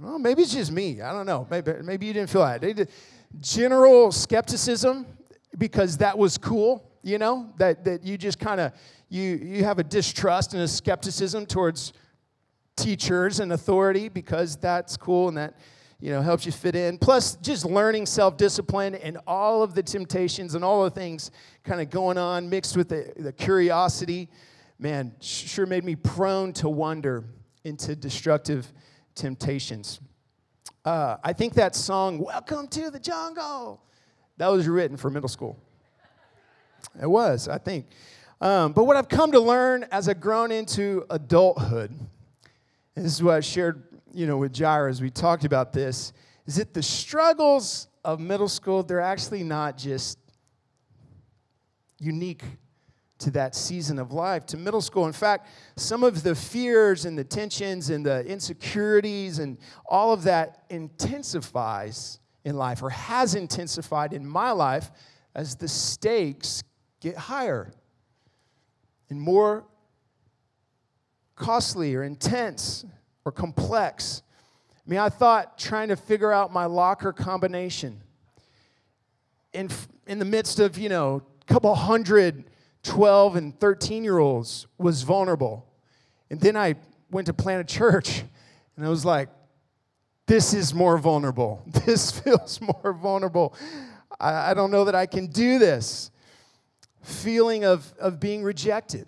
Well, 0.00 0.18
maybe 0.18 0.42
it's 0.42 0.54
just 0.54 0.72
me. 0.72 1.02
I 1.02 1.12
don't 1.12 1.26
know. 1.26 1.46
Maybe, 1.50 1.72
maybe 1.82 2.06
you 2.06 2.12
didn't 2.12 2.30
feel 2.30 2.42
that. 2.42 2.88
General 3.40 4.12
skepticism 4.12 5.06
because 5.56 5.96
that 5.98 6.16
was 6.16 6.38
cool, 6.38 6.88
you 7.02 7.18
know, 7.18 7.52
that, 7.58 7.84
that 7.84 8.04
you 8.04 8.16
just 8.16 8.38
kind 8.38 8.60
of, 8.60 8.72
you, 9.08 9.22
you 9.22 9.64
have 9.64 9.78
a 9.78 9.84
distrust 9.84 10.54
and 10.54 10.62
a 10.62 10.68
skepticism 10.68 11.46
towards 11.46 11.92
teachers 12.78 13.40
and 13.40 13.52
authority 13.52 14.08
because 14.08 14.56
that's 14.56 14.96
cool 14.96 15.28
and 15.28 15.36
that 15.36 15.54
you 16.00 16.10
know 16.10 16.22
helps 16.22 16.46
you 16.46 16.52
fit 16.52 16.76
in. 16.76 16.96
Plus 16.96 17.36
just 17.36 17.64
learning 17.64 18.06
self-discipline 18.06 18.94
and 18.94 19.18
all 19.26 19.62
of 19.62 19.74
the 19.74 19.82
temptations 19.82 20.54
and 20.54 20.64
all 20.64 20.84
the 20.84 20.90
things 20.90 21.30
kind 21.64 21.80
of 21.80 21.90
going 21.90 22.16
on 22.16 22.48
mixed 22.48 22.76
with 22.76 22.88
the, 22.88 23.12
the 23.16 23.32
curiosity 23.32 24.28
man 24.78 25.12
sure 25.20 25.66
made 25.66 25.84
me 25.84 25.96
prone 25.96 26.52
to 26.52 26.68
wander 26.68 27.24
into 27.64 27.96
destructive 27.96 28.72
temptations. 29.14 30.00
Uh, 30.84 31.16
i 31.24 31.32
think 31.32 31.54
that 31.54 31.74
song 31.74 32.18
welcome 32.18 32.68
to 32.68 32.90
the 32.90 33.00
jungle 33.00 33.82
that 34.36 34.46
was 34.46 34.68
written 34.68 34.96
for 34.96 35.10
middle 35.10 35.28
school. 35.28 35.58
It 37.02 37.10
was 37.10 37.48
i 37.48 37.58
think. 37.58 37.86
Um, 38.40 38.72
but 38.72 38.84
what 38.84 38.96
i've 38.96 39.08
come 39.08 39.32
to 39.32 39.40
learn 39.40 39.84
as 39.90 40.08
i've 40.08 40.20
grown 40.20 40.52
into 40.52 41.04
adulthood 41.10 41.92
this 43.02 43.12
is 43.12 43.22
what 43.22 43.34
I 43.34 43.40
shared, 43.40 43.82
you 44.12 44.26
know, 44.26 44.36
with 44.36 44.52
Jair 44.52 44.90
as 44.90 45.00
we 45.00 45.10
talked 45.10 45.44
about 45.44 45.72
this, 45.72 46.12
is 46.46 46.56
that 46.56 46.74
the 46.74 46.82
struggles 46.82 47.88
of 48.04 48.20
middle 48.20 48.48
school, 48.48 48.82
they're 48.82 49.00
actually 49.00 49.44
not 49.44 49.76
just 49.76 50.18
unique 51.98 52.42
to 53.18 53.30
that 53.32 53.54
season 53.54 53.98
of 53.98 54.12
life, 54.12 54.46
to 54.46 54.56
middle 54.56 54.80
school. 54.80 55.06
In 55.06 55.12
fact, 55.12 55.48
some 55.76 56.04
of 56.04 56.22
the 56.22 56.34
fears 56.34 57.04
and 57.04 57.18
the 57.18 57.24
tensions 57.24 57.90
and 57.90 58.06
the 58.06 58.24
insecurities 58.24 59.40
and 59.40 59.58
all 59.86 60.12
of 60.12 60.22
that 60.22 60.64
intensifies 60.70 62.20
in 62.44 62.56
life 62.56 62.82
or 62.82 62.90
has 62.90 63.34
intensified 63.34 64.12
in 64.12 64.26
my 64.26 64.52
life 64.52 64.90
as 65.34 65.56
the 65.56 65.68
stakes 65.68 66.62
get 67.00 67.16
higher. 67.16 67.72
and 69.10 69.20
more 69.20 69.64
costly 71.38 71.94
or 71.94 72.02
intense 72.02 72.84
or 73.24 73.32
complex. 73.32 74.22
I 74.74 74.90
mean, 74.90 74.98
I 74.98 75.08
thought 75.08 75.58
trying 75.58 75.88
to 75.88 75.96
figure 75.96 76.32
out 76.32 76.52
my 76.52 76.66
locker 76.66 77.12
combination 77.12 78.00
in, 79.52 79.70
in 80.06 80.18
the 80.18 80.24
midst 80.24 80.58
of, 80.60 80.76
you 80.76 80.88
know, 80.88 81.22
a 81.42 81.52
couple 81.52 81.74
hundred 81.74 82.44
12 82.82 83.36
and 83.36 83.58
13 83.58 84.04
year 84.04 84.18
olds 84.18 84.66
was 84.76 85.02
vulnerable. 85.02 85.66
And 86.30 86.40
then 86.40 86.56
I 86.56 86.74
went 87.10 87.26
to 87.26 87.32
plant 87.32 87.60
a 87.60 87.74
church 87.74 88.24
and 88.76 88.84
I 88.84 88.88
was 88.88 89.04
like, 89.04 89.28
this 90.26 90.52
is 90.52 90.74
more 90.74 90.98
vulnerable. 90.98 91.62
This 91.86 92.10
feels 92.10 92.60
more 92.60 92.92
vulnerable. 92.92 93.54
I, 94.20 94.50
I 94.50 94.54
don't 94.54 94.70
know 94.70 94.84
that 94.84 94.94
I 94.94 95.06
can 95.06 95.26
do 95.28 95.58
this. 95.58 96.10
Feeling 97.02 97.64
of, 97.64 97.92
of 97.98 98.20
being 98.20 98.42
rejected 98.42 99.06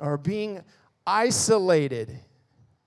or 0.00 0.16
being 0.16 0.62
isolated. 1.06 2.18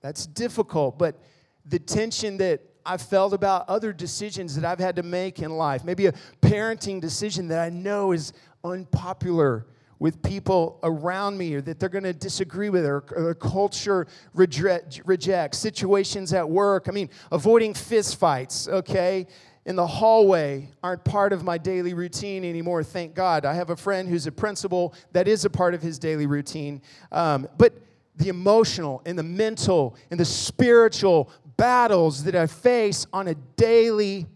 That's 0.00 0.26
difficult, 0.26 0.98
but 0.98 1.20
the 1.66 1.78
tension 1.78 2.36
that 2.38 2.60
I 2.84 2.96
felt 2.96 3.32
about 3.32 3.68
other 3.68 3.92
decisions 3.92 4.56
that 4.56 4.64
I've 4.64 4.78
had 4.78 4.96
to 4.96 5.02
make 5.02 5.40
in 5.40 5.50
life, 5.50 5.84
maybe 5.84 6.06
a 6.06 6.12
parenting 6.40 7.00
decision 7.00 7.48
that 7.48 7.60
I 7.60 7.68
know 7.68 8.12
is 8.12 8.32
unpopular 8.64 9.66
with 9.98 10.22
people 10.22 10.78
around 10.82 11.36
me 11.36 11.54
or 11.54 11.60
that 11.60 11.78
they're 11.78 11.90
going 11.90 12.04
to 12.04 12.14
disagree 12.14 12.70
with 12.70 12.86
or, 12.86 13.04
or 13.14 13.34
culture 13.34 14.06
reject, 14.32 15.02
reject, 15.04 15.54
situations 15.54 16.32
at 16.32 16.48
work. 16.48 16.88
I 16.88 16.92
mean, 16.92 17.10
avoiding 17.30 17.74
fistfights, 17.74 18.68
okay? 18.68 19.26
in 19.66 19.76
the 19.76 19.86
hallway 19.86 20.68
aren't 20.82 21.04
part 21.04 21.34
of 21.34 21.44
my 21.44 21.58
daily 21.58 21.92
routine 21.92 22.44
anymore, 22.44 22.82
thank 22.82 23.14
God. 23.14 23.44
I 23.44 23.52
have 23.54 23.70
a 23.70 23.76
friend 23.76 24.08
who's 24.08 24.26
a 24.26 24.32
principal 24.32 24.94
that 25.12 25.28
is 25.28 25.44
a 25.44 25.50
part 25.50 25.74
of 25.74 25.82
his 25.82 25.98
daily 25.98 26.26
routine. 26.26 26.80
Um, 27.12 27.46
but 27.58 27.74
the 28.16 28.28
emotional 28.28 29.02
and 29.06 29.18
the 29.18 29.22
mental 29.22 29.96
and 30.10 30.18
the 30.18 30.24
spiritual 30.24 31.30
battles 31.56 32.24
that 32.24 32.34
I 32.34 32.46
face 32.46 33.06
on 33.12 33.28
a 33.28 33.34
daily 33.34 34.26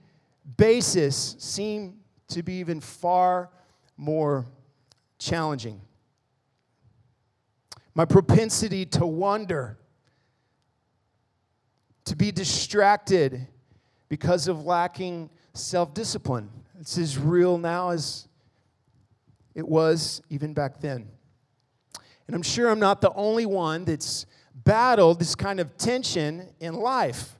basis 0.57 1.37
seem 1.38 1.99
to 2.28 2.43
be 2.43 2.54
even 2.54 2.81
far 2.81 3.50
more 3.97 4.47
challenging. 5.19 5.81
My 7.95 8.04
propensity 8.04 8.85
to 8.87 9.07
wonder, 9.07 9.78
to 12.07 12.16
be 12.16 12.33
distracted 12.33 13.47
because 14.09 14.49
of 14.49 14.64
lacking 14.64 15.31
self 15.54 15.95
discipline. 15.95 16.50
It's 16.81 16.99
as 16.99 17.16
real 17.16 17.57
now 17.57 17.90
as 17.90 18.28
it 19.54 19.66
was 19.66 20.21
even 20.28 20.52
back 20.52 20.81
then. 20.81 21.09
And 22.26 22.35
I'm 22.35 22.43
sure 22.43 22.71
I'm 22.71 22.81
not 22.81 23.00
the 23.00 23.12
only 23.12 23.47
one 23.47 23.85
that's 23.85 24.26
battled 24.54 25.19
this 25.19 25.35
kind 25.35 25.61
of 25.61 25.76
tension 25.76 26.49
in 26.61 26.75
life. 26.75 27.38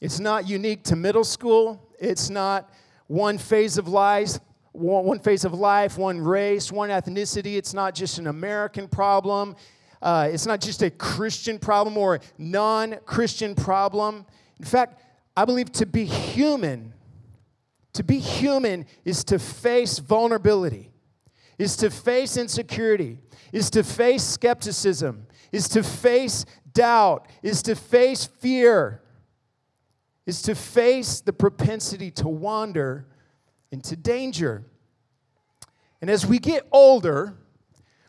It's 0.00 0.18
not 0.18 0.48
unique 0.48 0.84
to 0.84 0.96
middle 0.96 1.24
school, 1.24 1.88
it's 1.98 2.30
not 2.30 2.70
one 3.06 3.38
phase 3.38 3.78
of 3.78 3.88
life 3.88 4.38
one 4.78 5.18
phase 5.18 5.44
of 5.44 5.54
life, 5.54 5.98
one 5.98 6.20
race, 6.20 6.70
one 6.70 6.90
ethnicity. 6.90 7.56
It's 7.56 7.74
not 7.74 7.94
just 7.94 8.18
an 8.18 8.26
American 8.26 8.88
problem. 8.88 9.56
Uh, 10.00 10.28
it's 10.32 10.46
not 10.46 10.60
just 10.60 10.82
a 10.82 10.90
Christian 10.90 11.58
problem 11.58 11.96
or 11.96 12.16
a 12.16 12.20
non 12.38 12.96
Christian 13.04 13.54
problem. 13.54 14.24
In 14.58 14.64
fact, 14.64 15.02
I 15.36 15.44
believe 15.44 15.72
to 15.72 15.86
be 15.86 16.04
human, 16.04 16.92
to 17.94 18.04
be 18.04 18.18
human 18.18 18.86
is 19.04 19.24
to 19.24 19.38
face 19.38 19.98
vulnerability, 19.98 20.90
is 21.58 21.76
to 21.76 21.90
face 21.90 22.36
insecurity, 22.36 23.18
is 23.52 23.70
to 23.70 23.82
face 23.82 24.22
skepticism, 24.22 25.26
is 25.52 25.68
to 25.68 25.82
face 25.82 26.44
doubt, 26.72 27.28
is 27.42 27.62
to 27.62 27.74
face 27.74 28.24
fear, 28.24 29.02
is 30.26 30.42
to 30.42 30.54
face 30.54 31.20
the 31.20 31.32
propensity 31.32 32.10
to 32.12 32.28
wander 32.28 33.06
into 33.72 33.96
danger. 33.96 34.64
And 36.00 36.08
as 36.08 36.24
we 36.24 36.38
get 36.38 36.66
older, 36.70 37.34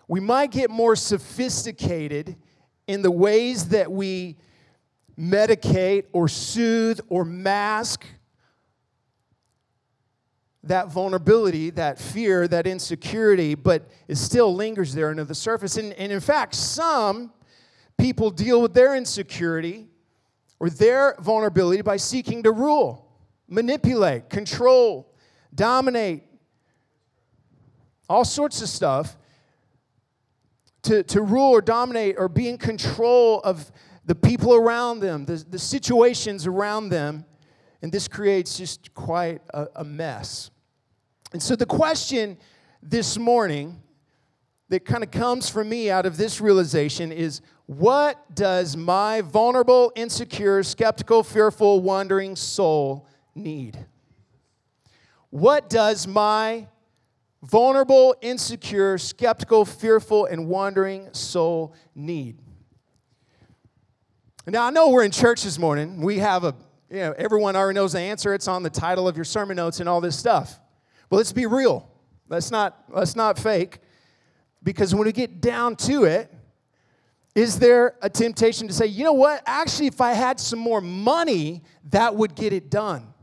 we 0.07 0.19
might 0.19 0.51
get 0.51 0.69
more 0.69 0.95
sophisticated 0.95 2.35
in 2.87 3.01
the 3.01 3.11
ways 3.11 3.69
that 3.69 3.91
we 3.91 4.37
medicate 5.17 6.05
or 6.13 6.27
soothe 6.27 6.99
or 7.09 7.25
mask 7.25 8.05
that 10.69 10.91
vulnerability, 10.91 11.71
that 11.71 11.99
fear, 11.99 12.47
that 12.47 12.67
insecurity, 12.67 13.55
but 13.55 13.89
it 14.07 14.15
still 14.17 14.53
lingers 14.53 14.93
there 14.93 15.09
under 15.09 15.23
the 15.23 15.35
surface. 15.35 15.77
And, 15.77 15.93
and 15.93 16.11
in 16.11 16.19
fact, 16.19 16.53
some 16.53 17.33
people 17.97 18.29
deal 18.29 18.61
with 18.61 18.73
their 18.73 18.95
insecurity 18.95 19.87
or 20.59 20.69
their 20.69 21.15
vulnerability 21.19 21.81
by 21.81 21.97
seeking 21.97 22.43
to 22.43 22.51
rule, 22.51 23.11
manipulate, 23.47 24.29
control, 24.29 25.11
dominate, 25.53 26.23
all 28.07 28.23
sorts 28.23 28.61
of 28.61 28.69
stuff 28.69 29.17
to, 30.83 31.01
to 31.03 31.21
rule 31.21 31.51
or 31.51 31.61
dominate 31.61 32.15
or 32.17 32.29
be 32.29 32.47
in 32.47 32.59
control 32.59 33.39
of 33.41 33.71
the 34.05 34.15
people 34.15 34.53
around 34.53 34.99
them, 34.99 35.25
the, 35.25 35.43
the 35.49 35.59
situations 35.59 36.45
around 36.45 36.89
them. 36.89 37.25
And 37.81 37.91
this 37.91 38.07
creates 38.07 38.57
just 38.57 38.93
quite 38.93 39.41
a, 39.51 39.67
a 39.77 39.83
mess. 39.83 40.51
And 41.31 41.41
so 41.41 41.55
the 41.55 41.65
question 41.65 42.37
this 42.81 43.17
morning 43.17 43.81
that 44.69 44.85
kind 44.85 45.03
of 45.03 45.11
comes 45.11 45.49
from 45.49 45.69
me 45.69 45.89
out 45.89 46.05
of 46.05 46.17
this 46.17 46.39
realization 46.39 47.11
is 47.11 47.41
what 47.65 48.35
does 48.35 48.77
my 48.77 49.21
vulnerable, 49.21 49.91
insecure, 49.95 50.63
skeptical, 50.63 51.23
fearful, 51.23 51.81
wandering 51.81 52.35
soul 52.35 53.07
need? 53.35 53.77
What 55.29 55.69
does 55.69 56.07
my 56.07 56.67
vulnerable, 57.43 58.15
insecure, 58.21 58.97
skeptical, 58.97 59.65
fearful, 59.65 60.25
and 60.25 60.47
wandering 60.47 61.13
soul 61.13 61.75
need? 61.93 62.39
Now, 64.47 64.65
I 64.65 64.71
know 64.71 64.89
we're 64.89 65.03
in 65.03 65.11
church 65.11 65.43
this 65.43 65.59
morning. 65.59 66.01
We 66.01 66.17
have 66.19 66.43
a, 66.43 66.55
you 66.89 66.97
know, 66.97 67.13
everyone 67.17 67.55
already 67.55 67.75
knows 67.75 67.93
the 67.93 67.99
answer. 67.99 68.33
It's 68.33 68.47
on 68.47 68.63
the 68.63 68.69
title 68.71 69.07
of 69.07 69.15
your 69.15 69.25
sermon 69.25 69.57
notes 69.57 69.79
and 69.79 69.87
all 69.87 70.01
this 70.01 70.17
stuff. 70.17 70.59
But 71.09 71.17
let's 71.17 71.31
be 71.31 71.45
real. 71.45 71.89
Let's 72.27 72.51
not, 72.51 72.83
let's 72.89 73.15
not 73.15 73.37
fake. 73.39 73.79
Because 74.61 74.93
when 74.93 75.05
we 75.05 75.11
get 75.11 75.41
down 75.41 75.75
to 75.77 76.03
it, 76.03 76.33
is 77.35 77.59
there 77.59 77.95
a 78.01 78.09
temptation 78.09 78.67
to 78.67 78.73
say, 78.73 78.85
you 78.87 79.03
know 79.03 79.13
what? 79.13 79.41
Actually, 79.45 79.87
if 79.87 80.01
I 80.01 80.13
had 80.13 80.39
some 80.39 80.59
more 80.59 80.81
money, 80.81 81.63
that 81.89 82.15
would 82.15 82.35
get 82.35 82.53
it 82.53 82.69
done? 82.69 83.13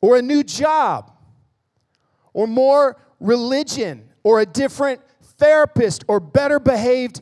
or 0.00 0.16
a 0.16 0.22
new 0.22 0.42
job, 0.42 1.12
or 2.32 2.46
more 2.46 2.96
religion, 3.20 4.08
or 4.22 4.40
a 4.40 4.46
different 4.46 5.00
therapist, 5.22 6.04
or 6.08 6.20
better 6.20 6.60
behaved 6.60 7.20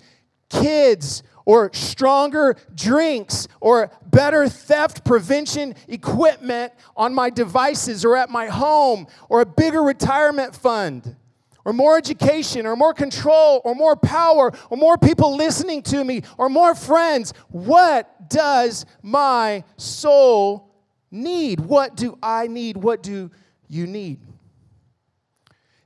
kids, 0.51 1.23
or 1.47 1.71
stronger 1.73 2.57
drinks, 2.75 3.49
or 3.61 3.91
better 4.05 4.49
theft 4.49 5.05
prevention 5.05 5.75
equipment 5.89 6.73
on 6.97 7.15
my 7.15 7.31
devices 7.31 8.05
or 8.05 8.17
at 8.17 8.29
my 8.29 8.47
home, 8.47 9.07
or 9.31 9.41
a 9.41 9.47
bigger 9.47 9.83
retirement 9.83 10.55
fund, 10.55 11.17
or 11.65 11.73
more 11.73 11.97
education, 11.97 12.67
or 12.67 12.77
more 12.77 12.93
control, 12.93 13.63
or 13.65 13.75
more 13.75 13.97
power, 13.97 14.53
or 14.71 14.77
more 14.77 14.99
people 14.99 15.35
listening 15.37 15.83
to 15.83 16.05
me, 16.05 16.23
or 16.37 16.49
more 16.49 16.75
friends. 16.75 17.33
What 17.49 18.29
does 18.29 18.85
my 19.03 19.65
soul 19.77 20.71
need? 21.11 21.61
What 21.61 21.97
do 21.97 22.19
I 22.23 22.47
need? 22.49 22.77
What 22.77 23.03
do 23.03 23.31
you 23.69 23.87
need? 23.87 24.21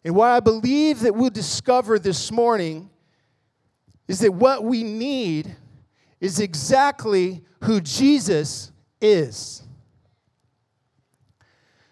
And 0.05 0.15
what 0.15 0.29
I 0.29 0.41
believe 0.41 1.01
that 1.01 1.15
we'll 1.15 1.31
discover 1.31 1.99
this 1.99 2.33
morning 2.33 2.90
is 4.11 4.19
that 4.19 4.33
what 4.33 4.65
we 4.65 4.83
need 4.83 5.55
is 6.21 6.41
exactly 6.41 7.45
who 7.61 7.81
Jesus 7.81 8.73
is. 9.01 9.63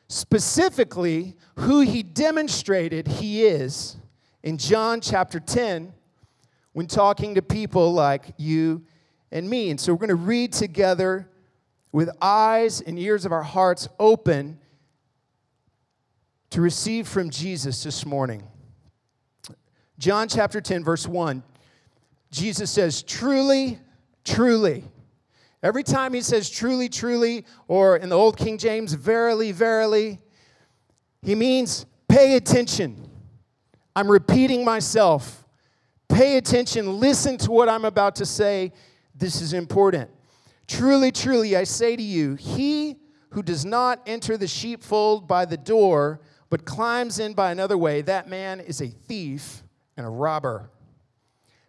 Specifically, 0.08 1.36
who 1.58 1.82
he 1.82 2.02
demonstrated 2.02 3.06
he 3.06 3.44
is 3.44 3.98
in 4.42 4.58
John 4.58 5.00
chapter 5.00 5.38
10 5.38 5.92
when 6.72 6.88
talking 6.88 7.36
to 7.36 7.40
people 7.40 7.92
like 7.92 8.34
you 8.36 8.84
and 9.30 9.48
me. 9.48 9.70
And 9.70 9.80
so 9.80 9.92
we're 9.92 10.00
going 10.00 10.08
to 10.08 10.16
read 10.16 10.52
together 10.52 11.30
with 11.92 12.10
eyes 12.20 12.80
and 12.80 12.98
ears 12.98 13.26
of 13.26 13.30
our 13.30 13.44
hearts 13.44 13.88
open 14.00 14.58
to 16.50 16.60
receive 16.60 17.06
from 17.06 17.30
Jesus 17.30 17.84
this 17.84 18.04
morning. 18.04 18.42
John 20.00 20.26
chapter 20.26 20.60
10, 20.60 20.82
verse 20.82 21.06
1, 21.06 21.44
Jesus 22.30 22.70
says, 22.70 23.02
Truly, 23.02 23.78
truly. 24.24 24.84
Every 25.62 25.82
time 25.82 26.14
he 26.14 26.20
says 26.20 26.48
truly, 26.48 26.88
truly, 26.88 27.44
or 27.66 27.96
in 27.96 28.10
the 28.10 28.16
Old 28.16 28.36
King 28.36 28.58
James, 28.58 28.92
verily, 28.92 29.50
verily, 29.50 30.20
he 31.20 31.34
means 31.34 31.84
pay 32.08 32.36
attention. 32.36 33.08
I'm 33.96 34.08
repeating 34.08 34.64
myself. 34.64 35.44
Pay 36.08 36.36
attention, 36.36 37.00
listen 37.00 37.36
to 37.38 37.50
what 37.50 37.68
I'm 37.68 37.84
about 37.84 38.16
to 38.16 38.26
say. 38.26 38.72
This 39.14 39.40
is 39.40 39.52
important. 39.52 40.10
Truly, 40.68 41.10
truly, 41.10 41.56
I 41.56 41.64
say 41.64 41.96
to 41.96 42.02
you, 42.02 42.34
he 42.36 42.96
who 43.30 43.42
does 43.42 43.64
not 43.64 44.00
enter 44.06 44.36
the 44.36 44.46
sheepfold 44.46 45.26
by 45.26 45.44
the 45.44 45.56
door, 45.56 46.20
but 46.50 46.64
climbs 46.64 47.18
in 47.18 47.34
by 47.34 47.50
another 47.50 47.76
way, 47.76 48.00
that 48.02 48.28
man 48.28 48.60
is 48.60 48.80
a 48.80 48.86
thief 48.86 49.62
and 49.96 50.06
a 50.06 50.08
robber. 50.08 50.70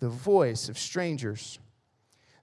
the 0.00 0.08
voice 0.08 0.68
of 0.68 0.78
strangers. 0.78 1.58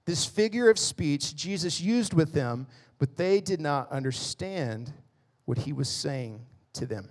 This 0.04 0.24
figure 0.24 0.70
of 0.70 0.78
speech 0.78 1.36
Jesus 1.36 1.80
used 1.80 2.14
with 2.14 2.32
them, 2.32 2.66
but 2.98 3.16
they 3.16 3.40
did 3.40 3.60
not 3.60 3.90
understand 3.92 4.92
what 5.44 5.58
he 5.58 5.72
was 5.72 5.88
saying 5.88 6.40
to 6.74 6.86
them. 6.86 7.10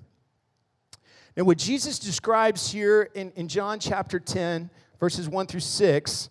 Now, 1.35 1.43
what 1.43 1.59
Jesus 1.59 1.99
describes 1.99 2.71
here 2.71 3.09
in, 3.13 3.31
in 3.35 3.47
John 3.47 3.79
chapter 3.79 4.19
10, 4.19 4.71
verses 4.99 5.29
1 5.29 5.45
through 5.45 5.59
6, 5.59 6.29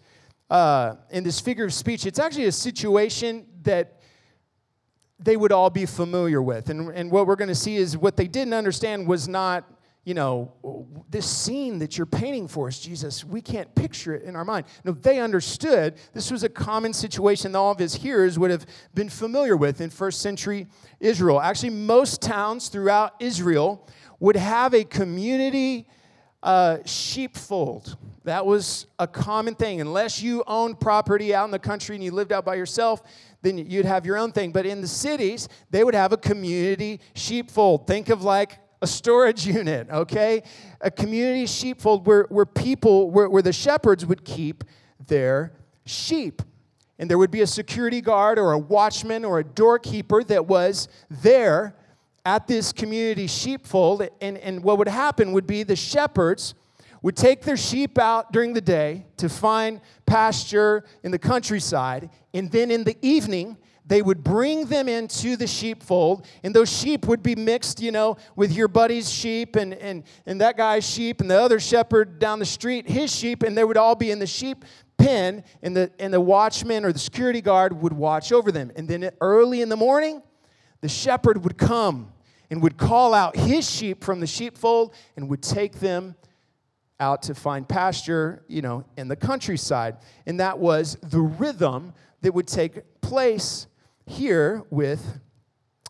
uh, 0.51 0.97
in 1.11 1.23
this 1.23 1.39
figure 1.39 1.65
of 1.65 1.73
speech, 1.73 2.07
it's 2.07 2.19
actually 2.19 2.47
a 2.47 2.53
situation 2.53 3.47
that 3.63 4.01
they 5.19 5.37
would 5.37 5.53
all 5.53 5.71
be 5.71 5.87
familiar 5.87 6.43
with. 6.43 6.71
And, 6.71 6.91
and 6.91 7.11
what 7.11 7.27
we're 7.27 7.37
going 7.37 7.49
to 7.49 7.55
see 7.55 7.77
is 7.77 7.97
what 7.97 8.17
they 8.17 8.27
didn't 8.27 8.55
understand 8.55 9.07
was 9.07 9.29
not, 9.29 9.65
you 10.07 10.15
know, 10.15 10.53
this 11.11 11.29
scene 11.29 11.81
that 11.81 11.99
you're 11.99 12.07
painting 12.07 12.47
for 12.47 12.69
us, 12.69 12.79
Jesus, 12.79 13.25
we 13.25 13.41
can't 13.41 13.75
picture 13.75 14.15
it 14.15 14.23
in 14.23 14.37
our 14.37 14.45
mind. 14.45 14.67
No, 14.85 14.93
they 14.93 15.19
understood 15.19 15.95
this 16.15 16.31
was 16.31 16.45
a 16.45 16.49
common 16.49 16.93
situation 16.93 17.51
that 17.51 17.59
all 17.59 17.73
of 17.73 17.79
his 17.81 17.97
hearers 17.97 18.39
would 18.39 18.53
have 18.53 18.65
been 18.95 19.09
familiar 19.09 19.57
with 19.57 19.81
in 19.81 19.91
first 19.91 20.21
century 20.21 20.69
Israel. 21.01 21.41
Actually, 21.41 21.71
most 21.71 22.23
towns 22.23 22.69
throughout 22.69 23.15
Israel 23.19 23.85
would 24.21 24.37
have 24.37 24.75
a 24.75 24.85
community 24.85 25.89
uh, 26.41 26.79
sheepfold. 26.85 27.97
That 28.23 28.47
was 28.47 28.87
a 29.01 29.09
common 29.09 29.57
thing. 29.57 29.81
Unless 29.81 30.23
you 30.23 30.45
owned 30.47 30.79
property 30.79 31.35
out 31.35 31.47
in 31.47 31.51
the 31.51 31.59
country 31.59 31.97
and 31.97 32.05
you 32.05 32.13
lived 32.13 32.31
out 32.31 32.45
by 32.45 32.55
yourself, 32.55 33.03
then 33.43 33.59
you'd 33.59 33.87
have 33.87 34.07
your 34.07 34.19
own 34.19 34.31
thing. 34.31 34.53
But 34.53 34.67
in 34.67 34.81
the 34.81 34.89
cities, 34.89 35.49
they 35.71 35.83
would 35.83 35.97
have 35.97 36.13
a 36.13 36.17
community 36.17 37.01
sheepfold. 37.15 37.89
Think 37.89 38.09
of 38.09 38.23
like 38.23 38.61
a 38.83 38.87
storage 38.87 39.47
unit, 39.47 39.89
okay? 39.91 40.43
A 40.81 40.91
community 40.91 41.47
sheepfold 41.47 42.07
where, 42.07 42.27
where 42.29 42.47
people, 42.47 43.11
where, 43.11 43.29
where 43.29 43.43
the 43.43 43.53
shepherds 43.53 44.05
would 44.07 44.25
keep 44.25 44.65
their 45.07 45.53
sheep. 45.85 46.43
And 46.99 47.11
there 47.11 47.19
would 47.19 47.31
be 47.31 47.43
a 47.43 47.47
security 47.47 48.01
guard 48.01 48.39
or 48.39 48.53
a 48.53 48.59
watchman 48.59 49.25
or 49.25 49.39
a 49.39 49.45
doorkeeper 49.45 50.25
that 50.25 50.47
was 50.47 50.89
there 51.11 51.77
at 52.25 52.47
this 52.47 52.73
community 52.73 53.27
sheepfold. 53.27 54.09
And, 54.21 54.39
and 54.39 54.63
what 54.63 54.79
would 54.79 54.89
happen 54.89 55.33
would 55.33 55.47
be 55.47 55.63
the 55.63 55.77
shepherds 55.77 56.55
would 57.03 57.17
take 57.17 57.43
their 57.43 57.57
sheep 57.57 57.99
out 57.99 58.33
during 58.33 58.53
the 58.53 58.61
day 58.61 59.07
to 59.17 59.29
find 59.29 59.81
pasture 60.07 60.85
in 61.05 61.13
the 61.13 61.19
countryside, 61.19 62.11
and 62.35 62.51
then 62.51 62.71
in 62.71 62.83
the 62.83 62.97
evening, 63.01 63.57
they 63.87 64.03
would 64.03 64.25
bring 64.25 64.67
them 64.67 64.89
into 64.89 65.37
the 65.37 65.47
sheepfold, 65.47 66.27
and 66.43 66.55
those 66.55 66.71
sheep 66.71 67.07
would 67.07 67.23
be 67.23 67.37
mixed, 67.37 67.81
you 67.81 67.93
know, 67.93 68.17
with 68.35 68.53
your 68.53 68.67
buddy's 68.67 69.11
sheep 69.11 69.55
and, 69.55 69.75
and, 69.75 70.03
and 70.27 70.41
that 70.41 70.57
guy's 70.57 70.89
sheep 70.89 71.21
and 71.21 71.31
the 71.31 71.41
other 71.41 71.61
shepherd 71.61 72.19
down 72.19 72.41
the 72.41 72.47
street, 72.47 72.89
his 72.89 73.15
sheep, 73.15 73.43
and 73.43 73.57
they 73.57 73.65
would 73.65 73.77
all 73.77 73.95
be 73.95 74.11
in 74.11 74.19
the 74.19 74.27
sheep 74.27 74.65
pen, 74.99 75.45
and 75.63 75.77
the, 75.77 75.91
and 75.99 76.13
the 76.13 76.21
watchman 76.21 76.85
or 76.85 76.93
the 76.93 76.99
security 76.99 77.41
guard 77.41 77.81
would 77.81 77.93
watch 77.93 78.33
over 78.33 78.51
them. 78.51 78.73
And 78.77 78.89
then 78.89 79.11
early 79.21 79.61
in 79.61 79.69
the 79.69 79.77
morning, 79.77 80.23
the 80.81 80.89
shepherd 80.89 81.45
would 81.45 81.59
come 81.59 82.13
and 82.51 82.63
would 82.63 82.77
call 82.77 83.15
out 83.15 83.37
his 83.37 83.71
sheep 83.71 84.03
from 84.03 84.21
the 84.21 84.27
sheepfold 84.27 84.95
and 85.17 85.29
would 85.29 85.43
take 85.43 85.81
them 85.81 86.17
out 86.99 87.23
to 87.25 87.35
find 87.35 87.69
pasture, 87.69 88.43
you 88.49 88.63
know, 88.63 88.85
in 88.97 89.09
the 89.09 89.17
countryside. 89.17 89.97
And 90.25 90.41
that 90.41 90.59
was 90.59 90.97
the 91.03 91.21
rhythm 91.21 91.93
that 92.23 92.33
would 92.33 92.47
take 92.47 93.01
place 93.01 93.67
here 94.07 94.63
with 94.71 95.21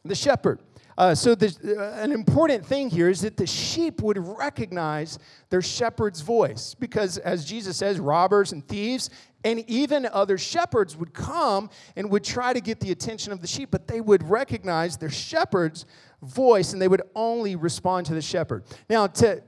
the 0.04 0.14
shepherd. 0.14 0.60
Uh, 0.98 1.14
so, 1.14 1.34
the, 1.34 1.54
uh, 1.78 2.02
an 2.02 2.10
important 2.10 2.64
thing 2.64 2.88
here 2.88 3.10
is 3.10 3.20
that 3.20 3.36
the 3.36 3.46
sheep 3.46 4.00
would 4.00 4.16
recognize 4.16 5.18
their 5.50 5.60
shepherd's 5.60 6.22
voice 6.22 6.74
because, 6.74 7.18
as 7.18 7.44
Jesus 7.44 7.76
says, 7.76 8.00
robbers 8.00 8.52
and 8.52 8.66
thieves 8.66 9.10
and 9.44 9.62
even 9.68 10.06
other 10.06 10.38
shepherds 10.38 10.96
would 10.96 11.12
come 11.12 11.68
and 11.96 12.10
would 12.10 12.24
try 12.24 12.54
to 12.54 12.60
get 12.60 12.80
the 12.80 12.90
attention 12.92 13.30
of 13.30 13.42
the 13.42 13.46
sheep, 13.46 13.68
but 13.70 13.86
they 13.86 14.00
would 14.00 14.28
recognize 14.28 14.96
their 14.96 15.10
shepherd's 15.10 15.84
voice 16.22 16.72
and 16.72 16.80
they 16.80 16.88
would 16.88 17.02
only 17.14 17.56
respond 17.56 18.06
to 18.06 18.14
the 18.14 18.22
shepherd. 18.22 18.64
Now, 18.88 19.06
to 19.06 19.42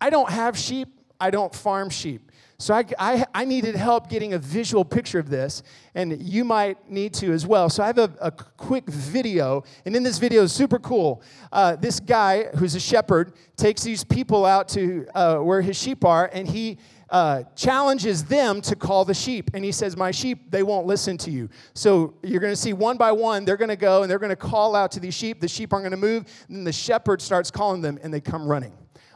I 0.00 0.10
don't 0.10 0.30
have 0.30 0.58
sheep, 0.58 0.88
I 1.22 1.30
don't 1.30 1.54
farm 1.54 1.88
sheep. 1.88 2.32
So 2.58 2.74
I, 2.74 2.84
I, 2.98 3.24
I, 3.32 3.44
needed 3.44 3.76
help 3.76 4.10
getting 4.10 4.34
a 4.34 4.38
visual 4.38 4.84
picture 4.84 5.20
of 5.20 5.30
this, 5.30 5.62
and 5.94 6.20
you 6.20 6.44
might 6.44 6.90
need 6.90 7.14
to 7.14 7.32
as 7.32 7.46
well. 7.46 7.70
So 7.70 7.82
I 7.84 7.86
have 7.86 7.98
a, 7.98 8.12
a 8.20 8.30
quick 8.32 8.88
video, 8.88 9.62
and 9.84 9.94
in 9.94 10.02
this 10.02 10.18
video 10.18 10.42
is 10.42 10.52
super 10.52 10.80
cool. 10.80 11.22
Uh, 11.52 11.76
this 11.76 12.00
guy 12.00 12.44
who's 12.56 12.74
a 12.74 12.80
shepherd 12.80 13.34
takes 13.56 13.84
these 13.84 14.02
people 14.02 14.44
out 14.44 14.68
to 14.70 15.06
uh, 15.14 15.36
where 15.36 15.62
his 15.62 15.76
sheep 15.76 16.04
are, 16.04 16.28
and 16.32 16.48
he 16.48 16.78
uh, 17.10 17.44
challenges 17.54 18.24
them 18.24 18.60
to 18.62 18.74
call 18.74 19.04
the 19.04 19.14
sheep. 19.14 19.50
And 19.54 19.64
he 19.64 19.70
says, 19.70 19.96
My 19.96 20.10
sheep, 20.10 20.50
they 20.50 20.64
won't 20.64 20.88
listen 20.88 21.16
to 21.18 21.30
you. 21.30 21.48
So 21.74 22.14
you're 22.22 22.40
going 22.40 22.52
to 22.52 22.60
see 22.60 22.72
one 22.72 22.96
by 22.96 23.12
one, 23.12 23.44
they're 23.44 23.56
going 23.56 23.68
to 23.68 23.76
go 23.76 24.02
and 24.02 24.10
they're 24.10 24.18
going 24.18 24.30
to 24.30 24.36
call 24.36 24.74
out 24.74 24.90
to 24.92 25.00
these 25.00 25.14
sheep. 25.14 25.40
The 25.40 25.46
sheep 25.46 25.72
aren't 25.72 25.84
going 25.84 25.92
to 25.92 25.96
move. 25.96 26.24
And 26.48 26.56
then 26.56 26.64
the 26.64 26.72
shepherd 26.72 27.22
starts 27.22 27.50
calling 27.50 27.80
them, 27.80 27.98
and 28.02 28.12
they 28.12 28.20
come 28.20 28.48
running. 28.48 28.72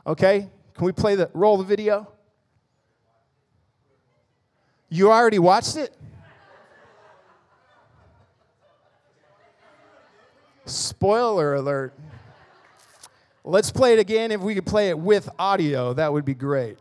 Okay? 0.06 0.50
Can 0.76 0.84
we 0.84 0.92
play 0.92 1.14
the 1.14 1.30
roll 1.32 1.56
the 1.56 1.64
video? 1.64 2.06
You 4.90 5.10
already 5.10 5.38
watched 5.38 5.76
it? 5.76 5.96
Spoiler 10.66 11.54
alert. 11.54 11.94
Let's 13.42 13.70
play 13.70 13.94
it 13.94 13.98
again. 13.98 14.32
If 14.32 14.40
we 14.40 14.54
could 14.54 14.66
play 14.66 14.90
it 14.90 14.98
with 14.98 15.28
audio, 15.38 15.94
that 15.94 16.12
would 16.12 16.24
be 16.24 16.34
great. 16.34 16.78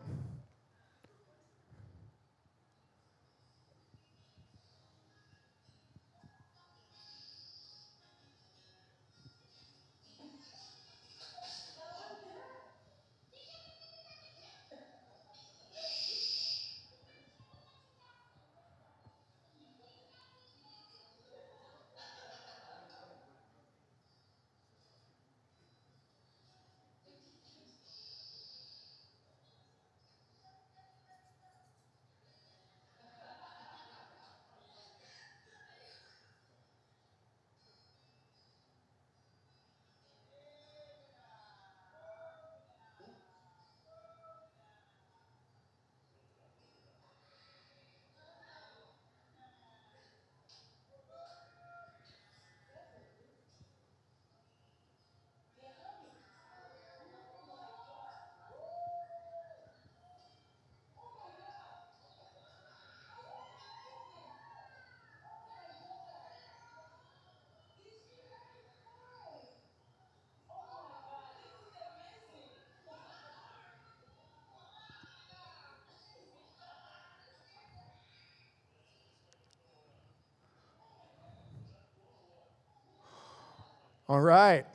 All 84.07 84.21
right. 84.21 84.65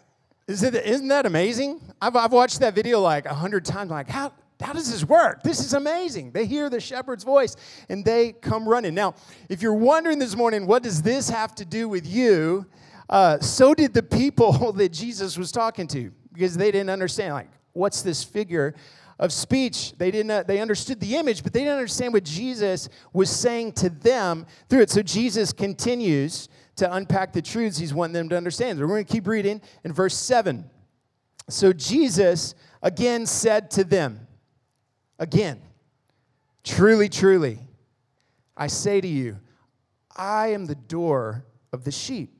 Isn't 0.48 1.08
that 1.08 1.24
amazing? 1.24 1.80
I've, 2.00 2.16
I've 2.16 2.32
watched 2.32 2.58
that 2.60 2.74
video 2.74 3.00
like 3.00 3.26
a 3.26 3.34
hundred 3.34 3.64
times. 3.64 3.92
I'm 3.92 3.98
like, 3.98 4.08
how, 4.08 4.32
how 4.60 4.72
does 4.72 4.90
this 4.90 5.04
work? 5.04 5.44
This 5.44 5.60
is 5.60 5.72
amazing. 5.72 6.32
They 6.32 6.46
hear 6.46 6.68
the 6.68 6.80
shepherd's 6.80 7.22
voice 7.22 7.54
and 7.88 8.04
they 8.04 8.32
come 8.32 8.68
running. 8.68 8.92
Now, 8.92 9.14
if 9.48 9.62
you're 9.62 9.74
wondering 9.74 10.18
this 10.18 10.34
morning, 10.34 10.66
what 10.66 10.82
does 10.82 11.02
this 11.02 11.30
have 11.30 11.54
to 11.56 11.64
do 11.64 11.88
with 11.88 12.04
you? 12.08 12.66
Uh, 13.08 13.38
so 13.38 13.72
did 13.72 13.94
the 13.94 14.02
people 14.02 14.72
that 14.76 14.88
Jesus 14.88 15.38
was 15.38 15.52
talking 15.52 15.86
to 15.88 16.10
because 16.32 16.56
they 16.56 16.72
didn't 16.72 16.90
understand, 16.90 17.34
like, 17.34 17.50
what's 17.72 18.02
this 18.02 18.24
figure 18.24 18.74
of 19.20 19.32
speech? 19.32 19.92
They 19.96 20.10
didn't. 20.10 20.30
Uh, 20.30 20.42
they 20.42 20.60
understood 20.60 20.98
the 20.98 21.14
image, 21.16 21.44
but 21.44 21.52
they 21.52 21.60
didn't 21.60 21.74
understand 21.74 22.12
what 22.12 22.24
Jesus 22.24 22.88
was 23.12 23.30
saying 23.30 23.72
to 23.74 23.90
them 23.90 24.46
through 24.68 24.80
it. 24.80 24.90
So 24.90 25.02
Jesus 25.02 25.52
continues 25.52 26.48
to 26.80 26.92
unpack 26.94 27.32
the 27.32 27.42
truths 27.42 27.78
he's 27.78 27.94
wanting 27.94 28.14
them 28.14 28.28
to 28.30 28.36
understand. 28.36 28.78
So 28.78 28.82
we're 28.82 28.88
going 28.88 29.04
to 29.04 29.12
keep 29.12 29.26
reading 29.26 29.60
in 29.84 29.92
verse 29.92 30.16
7. 30.16 30.68
So 31.48 31.72
Jesus 31.72 32.54
again 32.82 33.26
said 33.26 33.70
to 33.72 33.84
them, 33.84 34.26
again, 35.18 35.60
truly, 36.64 37.08
truly, 37.08 37.58
I 38.56 38.66
say 38.66 39.00
to 39.00 39.06
you, 39.06 39.38
I 40.16 40.48
am 40.48 40.66
the 40.66 40.74
door 40.74 41.44
of 41.72 41.84
the 41.84 41.92
sheep. 41.92 42.32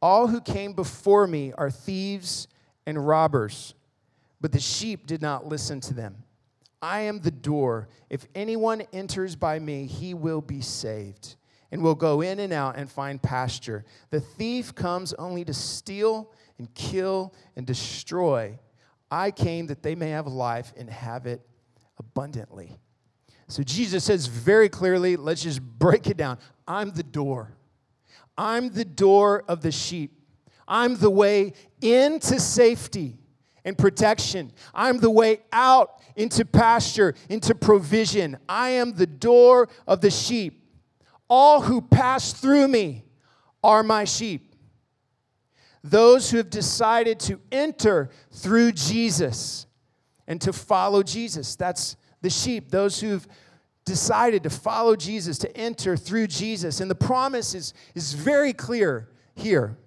All 0.00 0.26
who 0.26 0.40
came 0.40 0.74
before 0.74 1.26
me 1.26 1.52
are 1.56 1.70
thieves 1.70 2.46
and 2.86 3.06
robbers, 3.06 3.74
but 4.40 4.52
the 4.52 4.60
sheep 4.60 5.06
did 5.06 5.22
not 5.22 5.46
listen 5.46 5.80
to 5.80 5.94
them. 5.94 6.24
I 6.82 7.00
am 7.00 7.20
the 7.20 7.30
door. 7.30 7.88
If 8.10 8.26
anyone 8.34 8.82
enters 8.92 9.34
by 9.34 9.58
me, 9.58 9.86
he 9.86 10.14
will 10.14 10.40
be 10.40 10.60
saved 10.60 11.36
and 11.70 11.82
will 11.82 11.94
go 11.94 12.20
in 12.20 12.40
and 12.40 12.52
out 12.52 12.76
and 12.76 12.90
find 12.90 13.22
pasture. 13.22 13.84
The 14.10 14.20
thief 14.20 14.74
comes 14.74 15.12
only 15.14 15.44
to 15.44 15.54
steal 15.54 16.32
and 16.58 16.72
kill 16.74 17.34
and 17.56 17.66
destroy. 17.66 18.58
I 19.10 19.30
came 19.30 19.66
that 19.68 19.82
they 19.82 19.94
may 19.94 20.10
have 20.10 20.26
life 20.26 20.72
and 20.76 20.88
have 20.88 21.26
it 21.26 21.40
abundantly. 21.98 22.78
So 23.48 23.62
Jesus 23.62 24.04
says 24.04 24.26
very 24.26 24.68
clearly, 24.68 25.16
let's 25.16 25.42
just 25.42 25.62
break 25.62 26.06
it 26.06 26.16
down. 26.16 26.38
I'm 26.66 26.90
the 26.90 27.02
door. 27.02 27.54
I'm 28.36 28.70
the 28.70 28.84
door 28.84 29.44
of 29.48 29.62
the 29.62 29.72
sheep. 29.72 30.12
I'm 30.66 30.96
the 30.96 31.10
way 31.10 31.54
into 31.80 32.38
safety 32.38 33.18
and 33.64 33.76
protection. 33.76 34.52
I'm 34.74 34.98
the 34.98 35.10
way 35.10 35.40
out 35.52 36.02
into 36.14 36.44
pasture, 36.44 37.14
into 37.28 37.54
provision. 37.54 38.36
I 38.48 38.70
am 38.70 38.92
the 38.92 39.06
door 39.06 39.68
of 39.86 40.02
the 40.02 40.10
sheep. 40.10 40.57
All 41.28 41.62
who 41.62 41.80
pass 41.80 42.32
through 42.32 42.68
me 42.68 43.04
are 43.62 43.82
my 43.82 44.04
sheep. 44.04 44.54
Those 45.84 46.30
who 46.30 46.38
have 46.38 46.50
decided 46.50 47.20
to 47.20 47.40
enter 47.52 48.10
through 48.32 48.72
Jesus 48.72 49.66
and 50.26 50.40
to 50.40 50.52
follow 50.52 51.02
Jesus. 51.02 51.56
That's 51.56 51.96
the 52.20 52.30
sheep. 52.30 52.70
Those 52.70 53.00
who've 53.00 53.26
decided 53.84 54.42
to 54.42 54.50
follow 54.50 54.96
Jesus, 54.96 55.38
to 55.38 55.56
enter 55.56 55.96
through 55.96 56.26
Jesus. 56.26 56.80
And 56.80 56.90
the 56.90 56.94
promise 56.94 57.54
is, 57.54 57.72
is 57.94 58.12
very 58.12 58.52
clear 58.52 59.08
here 59.34 59.78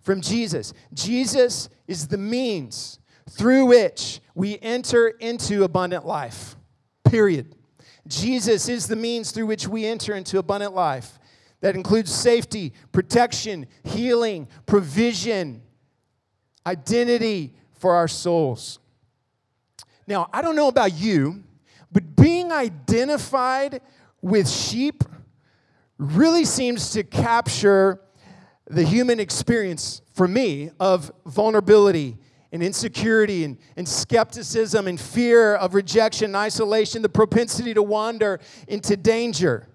from 0.00 0.20
Jesus. 0.20 0.72
Jesus 0.94 1.68
is 1.86 2.08
the 2.08 2.18
means 2.18 2.98
through 3.28 3.66
which 3.66 4.20
we 4.34 4.58
enter 4.60 5.08
into 5.08 5.64
abundant 5.64 6.06
life, 6.06 6.56
period. 7.04 7.54
Jesus 8.06 8.68
is 8.68 8.86
the 8.86 8.96
means 8.96 9.30
through 9.30 9.46
which 9.46 9.68
we 9.68 9.86
enter 9.86 10.14
into 10.14 10.38
abundant 10.38 10.74
life. 10.74 11.18
That 11.60 11.74
includes 11.74 12.12
safety, 12.12 12.72
protection, 12.90 13.66
healing, 13.84 14.48
provision, 14.66 15.62
identity 16.66 17.54
for 17.78 17.94
our 17.94 18.08
souls. 18.08 18.78
Now, 20.06 20.28
I 20.32 20.42
don't 20.42 20.56
know 20.56 20.68
about 20.68 20.94
you, 20.94 21.44
but 21.92 22.16
being 22.16 22.50
identified 22.50 23.80
with 24.22 24.48
sheep 24.48 25.04
really 25.98 26.44
seems 26.44 26.92
to 26.92 27.04
capture 27.04 28.00
the 28.66 28.82
human 28.82 29.20
experience 29.20 30.00
for 30.14 30.26
me 30.26 30.70
of 30.80 31.12
vulnerability 31.26 32.16
and 32.52 32.62
insecurity 32.62 33.44
and, 33.44 33.58
and 33.76 33.88
skepticism 33.88 34.86
and 34.86 35.00
fear 35.00 35.54
of 35.54 35.74
rejection 35.74 36.26
and 36.26 36.36
isolation, 36.36 37.02
the 37.02 37.08
propensity 37.08 37.74
to 37.74 37.82
wander 37.82 38.40
into 38.66 38.96
danger. 38.96 39.68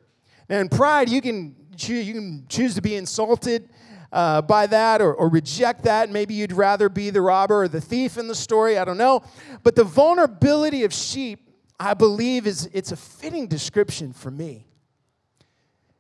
Now, 0.50 0.60
in 0.60 0.70
pride, 0.70 1.10
you 1.10 1.22
can, 1.22 1.56
choose, 1.76 2.08
you 2.08 2.14
can 2.14 2.46
choose 2.50 2.76
to 2.76 2.82
be 2.82 2.96
insulted 2.96 3.70
uh, 4.12 4.42
by 4.42 4.68
that 4.68 5.02
or, 5.02 5.14
or 5.14 5.30
reject 5.30 5.84
that. 5.84 6.10
Maybe 6.10 6.34
you'd 6.34 6.52
rather 6.52 6.90
be 6.90 7.10
the 7.10 7.22
robber 7.22 7.64
or 7.64 7.68
the 7.68 7.82
thief 7.82 8.18
in 8.18 8.28
the 8.28 8.36
story. 8.36 8.78
I 8.78 8.86
don't 8.86 8.98
know. 8.98 9.24
But 9.64 9.76
the 9.76 9.84
vulnerability 9.84 10.84
of 10.84 10.94
sheep, 10.94 11.50
I 11.80 11.94
believe, 11.94 12.48
is 12.48 12.70
it's 12.74 12.92
a 12.92 12.98
fitting 12.98 13.48
description 13.48 14.14
for 14.14 14.32
me. 14.32 14.68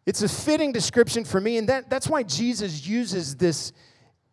It's 0.06 0.22
a 0.22 0.30
fitting 0.30 0.72
description 0.72 1.26
for 1.26 1.42
me, 1.42 1.58
and 1.58 1.68
that, 1.68 1.90
that's 1.90 2.08
why 2.08 2.22
Jesus 2.22 2.88
uses 2.88 3.36
this 3.36 3.74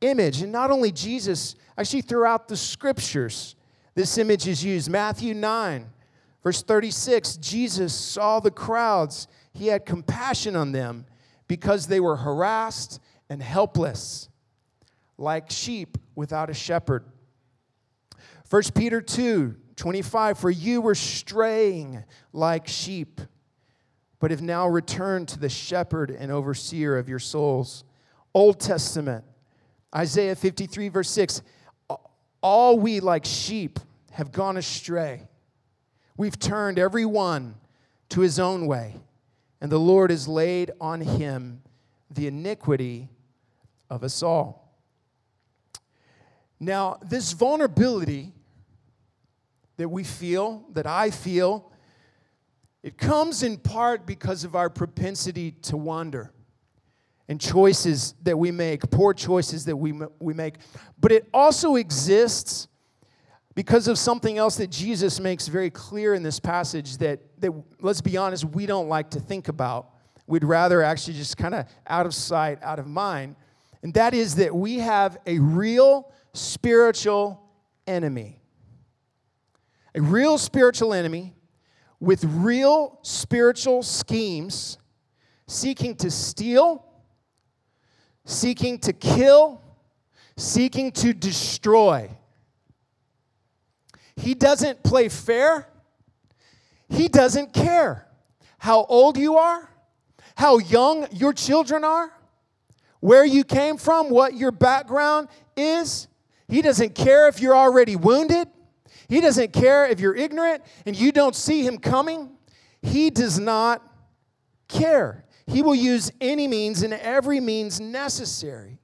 image. 0.02 0.42
And 0.42 0.52
not 0.52 0.70
only 0.70 0.92
Jesus, 0.92 1.54
actually 1.78 2.02
throughout 2.02 2.48
the 2.48 2.56
scriptures, 2.56 3.56
this 3.94 4.18
image 4.18 4.46
is 4.46 4.64
used. 4.64 4.90
Matthew 4.90 5.34
9, 5.34 5.90
verse 6.42 6.62
36 6.62 7.36
Jesus 7.36 7.94
saw 7.94 8.40
the 8.40 8.50
crowds, 8.50 9.28
he 9.52 9.68
had 9.68 9.86
compassion 9.86 10.56
on 10.56 10.72
them 10.72 11.06
because 11.46 11.86
they 11.86 12.00
were 12.00 12.16
harassed 12.16 13.00
and 13.28 13.42
helpless, 13.42 14.28
like 15.18 15.50
sheep 15.50 15.98
without 16.14 16.50
a 16.50 16.54
shepherd. 16.54 17.04
1 18.48 18.62
Peter 18.74 19.00
2, 19.00 19.56
25 19.76 20.38
For 20.38 20.50
you 20.50 20.80
were 20.80 20.94
straying 20.94 22.04
like 22.32 22.68
sheep, 22.68 23.20
but 24.18 24.30
have 24.30 24.42
now 24.42 24.68
returned 24.68 25.28
to 25.28 25.38
the 25.38 25.48
shepherd 25.48 26.10
and 26.10 26.30
overseer 26.30 26.98
of 26.98 27.08
your 27.08 27.18
souls. 27.18 27.84
Old 28.34 28.60
Testament 28.60 29.24
Isaiah 29.94 30.34
53, 30.36 30.88
verse 30.88 31.10
6 31.10 31.42
All 32.42 32.78
we 32.78 33.00
like 33.00 33.24
sheep 33.24 33.78
have 34.12 34.32
gone 34.32 34.56
astray. 34.56 35.28
We've 36.16 36.38
turned 36.38 36.78
every 36.78 37.04
one 37.04 37.54
to 38.10 38.20
his 38.20 38.38
own 38.38 38.66
way, 38.66 38.96
and 39.60 39.72
the 39.72 39.80
Lord 39.80 40.10
has 40.10 40.28
laid 40.28 40.70
on 40.80 41.00
him 41.00 41.62
the 42.10 42.26
iniquity 42.26 43.08
of 43.88 44.04
us 44.04 44.22
all. 44.22 44.76
Now, 46.60 46.98
this 47.02 47.32
vulnerability 47.32 48.32
that 49.78 49.88
we 49.88 50.04
feel, 50.04 50.64
that 50.74 50.86
I 50.86 51.10
feel, 51.10 51.72
it 52.82 52.98
comes 52.98 53.42
in 53.42 53.58
part 53.58 54.06
because 54.06 54.44
of 54.44 54.54
our 54.54 54.70
propensity 54.70 55.52
to 55.62 55.76
wander 55.76 56.32
and 57.32 57.40
choices 57.40 58.14
that 58.24 58.38
we 58.38 58.50
make, 58.50 58.90
poor 58.90 59.14
choices 59.14 59.64
that 59.64 59.74
we, 59.74 59.94
we 60.20 60.34
make. 60.34 60.56
But 61.00 61.12
it 61.12 61.26
also 61.32 61.76
exists 61.76 62.68
because 63.54 63.88
of 63.88 63.96
something 63.96 64.36
else 64.36 64.56
that 64.56 64.68
Jesus 64.68 65.18
makes 65.18 65.48
very 65.48 65.70
clear 65.70 66.12
in 66.12 66.22
this 66.22 66.38
passage 66.38 66.98
that, 66.98 67.20
that 67.40 67.50
let's 67.80 68.02
be 68.02 68.18
honest, 68.18 68.44
we 68.44 68.66
don't 68.66 68.86
like 68.86 69.08
to 69.12 69.20
think 69.20 69.48
about. 69.48 69.88
We'd 70.26 70.44
rather 70.44 70.82
actually 70.82 71.14
just 71.14 71.38
kind 71.38 71.54
of 71.54 71.64
out 71.86 72.04
of 72.04 72.12
sight, 72.12 72.58
out 72.62 72.78
of 72.78 72.86
mind. 72.86 73.36
And 73.82 73.94
that 73.94 74.12
is 74.12 74.34
that 74.34 74.54
we 74.54 74.80
have 74.80 75.16
a 75.26 75.38
real 75.38 76.12
spiritual 76.34 77.42
enemy. 77.86 78.42
A 79.94 80.02
real 80.02 80.36
spiritual 80.36 80.92
enemy 80.92 81.32
with 81.98 82.24
real 82.24 82.98
spiritual 83.00 83.82
schemes 83.82 84.76
seeking 85.46 85.96
to 85.96 86.10
steal 86.10 86.91
seeking 88.24 88.78
to 88.80 88.92
kill, 88.92 89.60
seeking 90.36 90.92
to 90.92 91.12
destroy. 91.12 92.10
He 94.16 94.34
doesn't 94.34 94.82
play 94.82 95.08
fair. 95.08 95.68
He 96.88 97.08
doesn't 97.08 97.52
care 97.52 98.06
how 98.58 98.84
old 98.84 99.16
you 99.16 99.36
are, 99.36 99.68
how 100.36 100.58
young 100.58 101.06
your 101.12 101.32
children 101.32 101.84
are, 101.84 102.12
where 103.00 103.24
you 103.24 103.42
came 103.44 103.76
from, 103.76 104.10
what 104.10 104.34
your 104.34 104.52
background 104.52 105.28
is. 105.56 106.06
He 106.48 106.62
doesn't 106.62 106.94
care 106.94 107.28
if 107.28 107.40
you're 107.40 107.56
already 107.56 107.96
wounded. 107.96 108.48
He 109.08 109.20
doesn't 109.20 109.52
care 109.52 109.86
if 109.86 110.00
you're 110.00 110.14
ignorant 110.14 110.62
and 110.86 110.94
you 110.94 111.12
don't 111.12 111.34
see 111.34 111.66
him 111.66 111.78
coming. 111.78 112.30
He 112.82 113.10
does 113.10 113.38
not 113.38 113.82
care. 114.68 115.24
He 115.46 115.62
will 115.62 115.74
use 115.74 116.10
any 116.20 116.46
means 116.46 116.82
and 116.82 116.94
every 116.94 117.40
means 117.40 117.80
necessary 117.80 118.78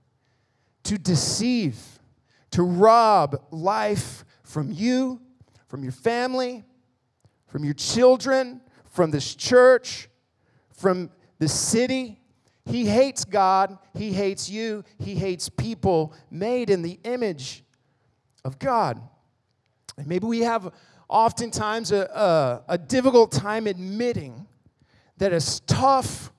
to 0.84 0.98
deceive, 0.98 1.76
to 2.50 2.62
rob 2.62 3.40
life 3.50 4.24
from 4.42 4.72
you, 4.72 5.20
from 5.66 5.82
your 5.82 5.92
family, 5.92 6.64
from 7.46 7.64
your 7.64 7.74
children, 7.74 8.60
from 8.90 9.10
this 9.10 9.34
church, 9.34 10.08
from 10.72 11.10
the 11.38 11.48
city. 11.48 12.20
He 12.64 12.86
hates 12.86 13.24
God, 13.24 13.78
he 13.94 14.12
hates 14.12 14.50
you, 14.50 14.84
he 14.98 15.14
hates 15.14 15.48
people 15.48 16.14
made 16.30 16.70
in 16.70 16.82
the 16.82 16.98
image 17.04 17.64
of 18.44 18.58
God. 18.58 19.00
And 19.96 20.06
maybe 20.06 20.26
we 20.26 20.40
have 20.40 20.72
oftentimes 21.08 21.92
a, 21.92 22.62
a, 22.68 22.74
a 22.74 22.78
difficult 22.78 23.32
time 23.32 23.66
admitting 23.66 24.46
that 25.16 25.32
as 25.32 25.60
tough 25.60 26.32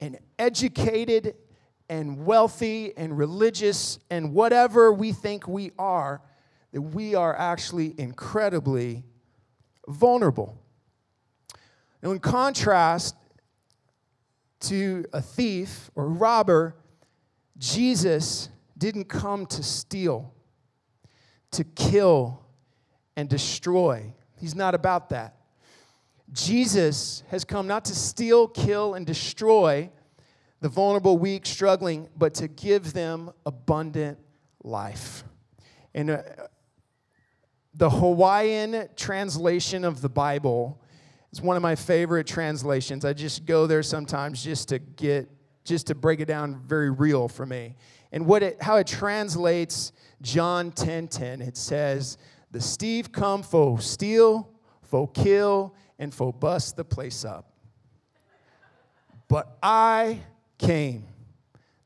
and 0.00 0.18
educated 0.38 1.34
and 1.88 2.24
wealthy 2.24 2.96
and 2.96 3.16
religious 3.16 3.98
and 4.10 4.32
whatever 4.32 4.92
we 4.92 5.12
think 5.12 5.48
we 5.48 5.72
are, 5.78 6.20
that 6.72 6.82
we 6.82 7.14
are 7.14 7.34
actually 7.36 7.94
incredibly 7.98 9.04
vulnerable. 9.86 10.58
Now, 12.02 12.10
in 12.12 12.18
contrast 12.18 13.16
to 14.60 15.04
a 15.12 15.22
thief 15.22 15.90
or 15.94 16.08
robber, 16.08 16.76
Jesus 17.56 18.50
didn't 18.76 19.06
come 19.06 19.46
to 19.46 19.62
steal, 19.62 20.32
to 21.52 21.64
kill, 21.64 22.44
and 23.16 23.28
destroy. 23.28 24.12
He's 24.36 24.54
not 24.54 24.74
about 24.74 25.08
that. 25.08 25.37
Jesus 26.32 27.22
has 27.28 27.44
come 27.44 27.66
not 27.66 27.84
to 27.86 27.94
steal, 27.94 28.48
kill, 28.48 28.94
and 28.94 29.06
destroy 29.06 29.90
the 30.60 30.68
vulnerable, 30.68 31.18
weak, 31.18 31.46
struggling, 31.46 32.08
but 32.16 32.34
to 32.34 32.48
give 32.48 32.92
them 32.92 33.30
abundant 33.46 34.18
life. 34.62 35.24
And 35.94 36.10
uh, 36.10 36.22
the 37.74 37.88
Hawaiian 37.88 38.88
translation 38.96 39.84
of 39.84 40.00
the 40.00 40.08
Bible 40.08 40.82
is 41.32 41.40
one 41.40 41.56
of 41.56 41.62
my 41.62 41.76
favorite 41.76 42.26
translations. 42.26 43.04
I 43.04 43.12
just 43.12 43.46
go 43.46 43.66
there 43.66 43.82
sometimes 43.82 44.42
just 44.42 44.68
to 44.70 44.78
get 44.78 45.28
just 45.64 45.88
to 45.88 45.94
break 45.94 46.18
it 46.20 46.24
down 46.24 46.62
very 46.66 46.90
real 46.90 47.28
for 47.28 47.44
me. 47.44 47.76
And 48.10 48.26
what 48.26 48.42
it 48.42 48.62
how 48.62 48.76
it 48.76 48.86
translates 48.86 49.92
John 50.22 50.72
10:10, 50.72 51.08
10, 51.08 51.08
10, 51.08 51.42
it 51.42 51.56
says, 51.56 52.18
"The 52.50 52.60
Steve 52.60 53.12
come 53.12 53.42
for 53.42 53.80
steal, 53.80 54.48
for 54.82 55.08
kill, 55.08 55.74
and 55.98 56.14
for 56.14 56.32
bust 56.32 56.76
the 56.76 56.84
place 56.84 57.24
up. 57.24 57.52
But 59.28 59.58
I 59.62 60.20
came 60.58 61.06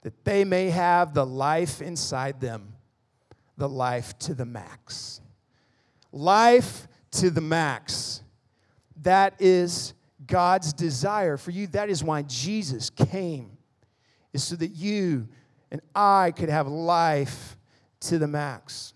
that 0.02 0.24
they 0.24 0.44
may 0.44 0.70
have 0.70 1.14
the 1.14 1.26
life 1.26 1.82
inside 1.82 2.40
them, 2.40 2.74
the 3.56 3.68
life 3.68 4.18
to 4.20 4.34
the 4.34 4.44
max." 4.44 5.20
life 6.12 6.86
to 7.12 7.30
the 7.30 7.40
max. 7.40 8.22
That 9.02 9.34
is 9.40 9.94
God's 10.26 10.72
desire 10.72 11.36
for 11.36 11.50
you. 11.50 11.66
That 11.68 11.90
is 11.90 12.04
why 12.04 12.22
Jesus 12.22 12.90
came, 12.90 13.56
is 14.32 14.44
so 14.44 14.54
that 14.56 14.68
you 14.68 15.26
and 15.70 15.80
I 15.94 16.32
could 16.36 16.50
have 16.50 16.68
life 16.68 17.56
to 18.00 18.18
the 18.18 18.28
max. 18.28 18.94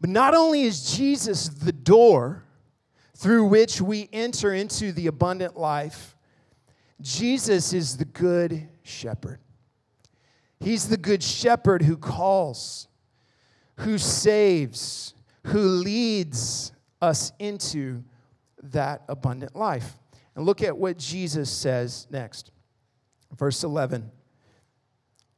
But 0.00 0.10
not 0.10 0.34
only 0.34 0.62
is 0.62 0.96
Jesus 0.96 1.48
the 1.48 1.72
door 1.72 2.44
through 3.18 3.44
which 3.46 3.80
we 3.80 4.08
enter 4.12 4.54
into 4.54 4.92
the 4.92 5.08
abundant 5.08 5.56
life, 5.56 6.16
Jesus 7.00 7.72
is 7.72 7.96
the 7.96 8.04
good 8.04 8.68
shepherd. 8.84 9.40
He's 10.60 10.88
the 10.88 10.96
good 10.96 11.20
shepherd 11.20 11.82
who 11.82 11.96
calls, 11.96 12.86
who 13.78 13.98
saves, 13.98 15.14
who 15.46 15.58
leads 15.58 16.70
us 17.02 17.32
into 17.40 18.04
that 18.62 19.02
abundant 19.08 19.56
life. 19.56 19.98
And 20.36 20.46
look 20.46 20.62
at 20.62 20.78
what 20.78 20.96
Jesus 20.96 21.50
says 21.50 22.06
next. 22.10 22.52
Verse 23.36 23.64
11 23.64 24.12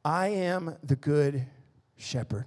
I 0.05 0.27
am 0.27 0.77
the 0.83 0.95
good 0.95 1.47
shepherd. 1.97 2.45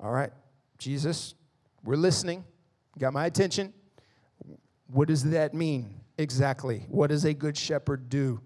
All 0.00 0.10
right, 0.10 0.32
Jesus, 0.78 1.34
we're 1.84 1.96
listening. 1.96 2.44
Got 2.98 3.12
my 3.12 3.26
attention. 3.26 3.72
What 4.86 5.08
does 5.08 5.24
that 5.30 5.54
mean 5.54 6.00
exactly? 6.18 6.86
What 6.88 7.08
does 7.08 7.24
a 7.24 7.34
good 7.34 7.56
shepherd 7.56 8.08
do? 8.08 8.40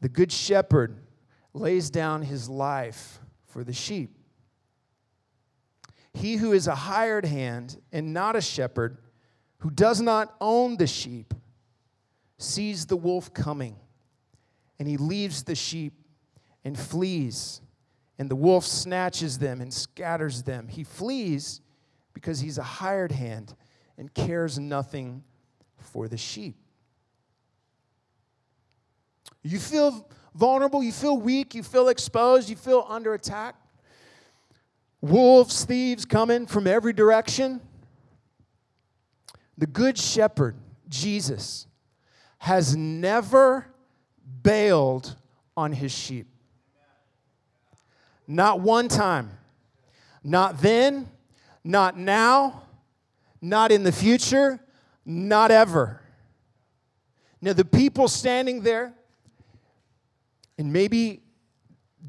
The 0.00 0.08
good 0.08 0.30
shepherd 0.30 0.98
lays 1.54 1.88
down 1.88 2.22
his 2.22 2.48
life 2.48 3.20
for 3.46 3.64
the 3.64 3.72
sheep. 3.72 4.18
He 6.12 6.36
who 6.36 6.52
is 6.52 6.66
a 6.66 6.74
hired 6.74 7.24
hand 7.24 7.80
and 7.92 8.12
not 8.12 8.36
a 8.36 8.40
shepherd, 8.40 8.98
who 9.58 9.70
does 9.70 10.00
not 10.00 10.34
own 10.40 10.76
the 10.76 10.86
sheep, 10.86 11.32
sees 12.38 12.86
the 12.86 12.96
wolf 12.96 13.32
coming, 13.32 13.76
and 14.78 14.86
he 14.86 14.96
leaves 14.96 15.42
the 15.44 15.54
sheep 15.54 15.94
and 16.64 16.78
flees, 16.78 17.60
and 18.18 18.30
the 18.30 18.36
wolf 18.36 18.64
snatches 18.64 19.38
them 19.38 19.60
and 19.60 19.72
scatters 19.72 20.42
them. 20.42 20.68
He 20.68 20.84
flees 20.84 21.60
because 22.14 22.40
he's 22.40 22.56
a 22.56 22.62
hired 22.62 23.12
hand 23.12 23.54
and 23.98 24.12
cares 24.14 24.58
nothing 24.58 25.22
for 25.76 26.08
the 26.08 26.16
sheep. 26.16 26.56
You 29.42 29.58
feel 29.58 30.08
vulnerable, 30.34 30.82
you 30.82 30.92
feel 30.92 31.18
weak, 31.18 31.54
you 31.54 31.62
feel 31.62 31.88
exposed, 31.88 32.48
you 32.48 32.56
feel 32.56 32.86
under 32.88 33.12
attack 33.12 33.56
wolves, 35.04 35.64
thieves 35.64 36.04
coming 36.04 36.46
from 36.46 36.66
every 36.66 36.92
direction. 36.92 37.60
The 39.58 39.66
Good 39.66 39.98
Shepherd, 39.98 40.56
Jesus, 40.88 41.66
has 42.38 42.74
never 42.74 43.66
bailed 44.42 45.14
on 45.56 45.72
his 45.72 45.92
sheep. 45.92 46.26
Not 48.26 48.60
one 48.60 48.88
time. 48.88 49.30
Not 50.24 50.62
then, 50.62 51.08
not 51.64 51.98
now, 51.98 52.62
not 53.40 53.72
in 53.72 53.82
the 53.82 53.92
future, 53.92 54.60
not 55.04 55.50
ever. 55.50 56.02
Now, 57.40 57.52
the 57.52 57.64
people 57.64 58.08
standing 58.08 58.62
there, 58.62 58.94
and 60.56 60.72
maybe 60.72 61.22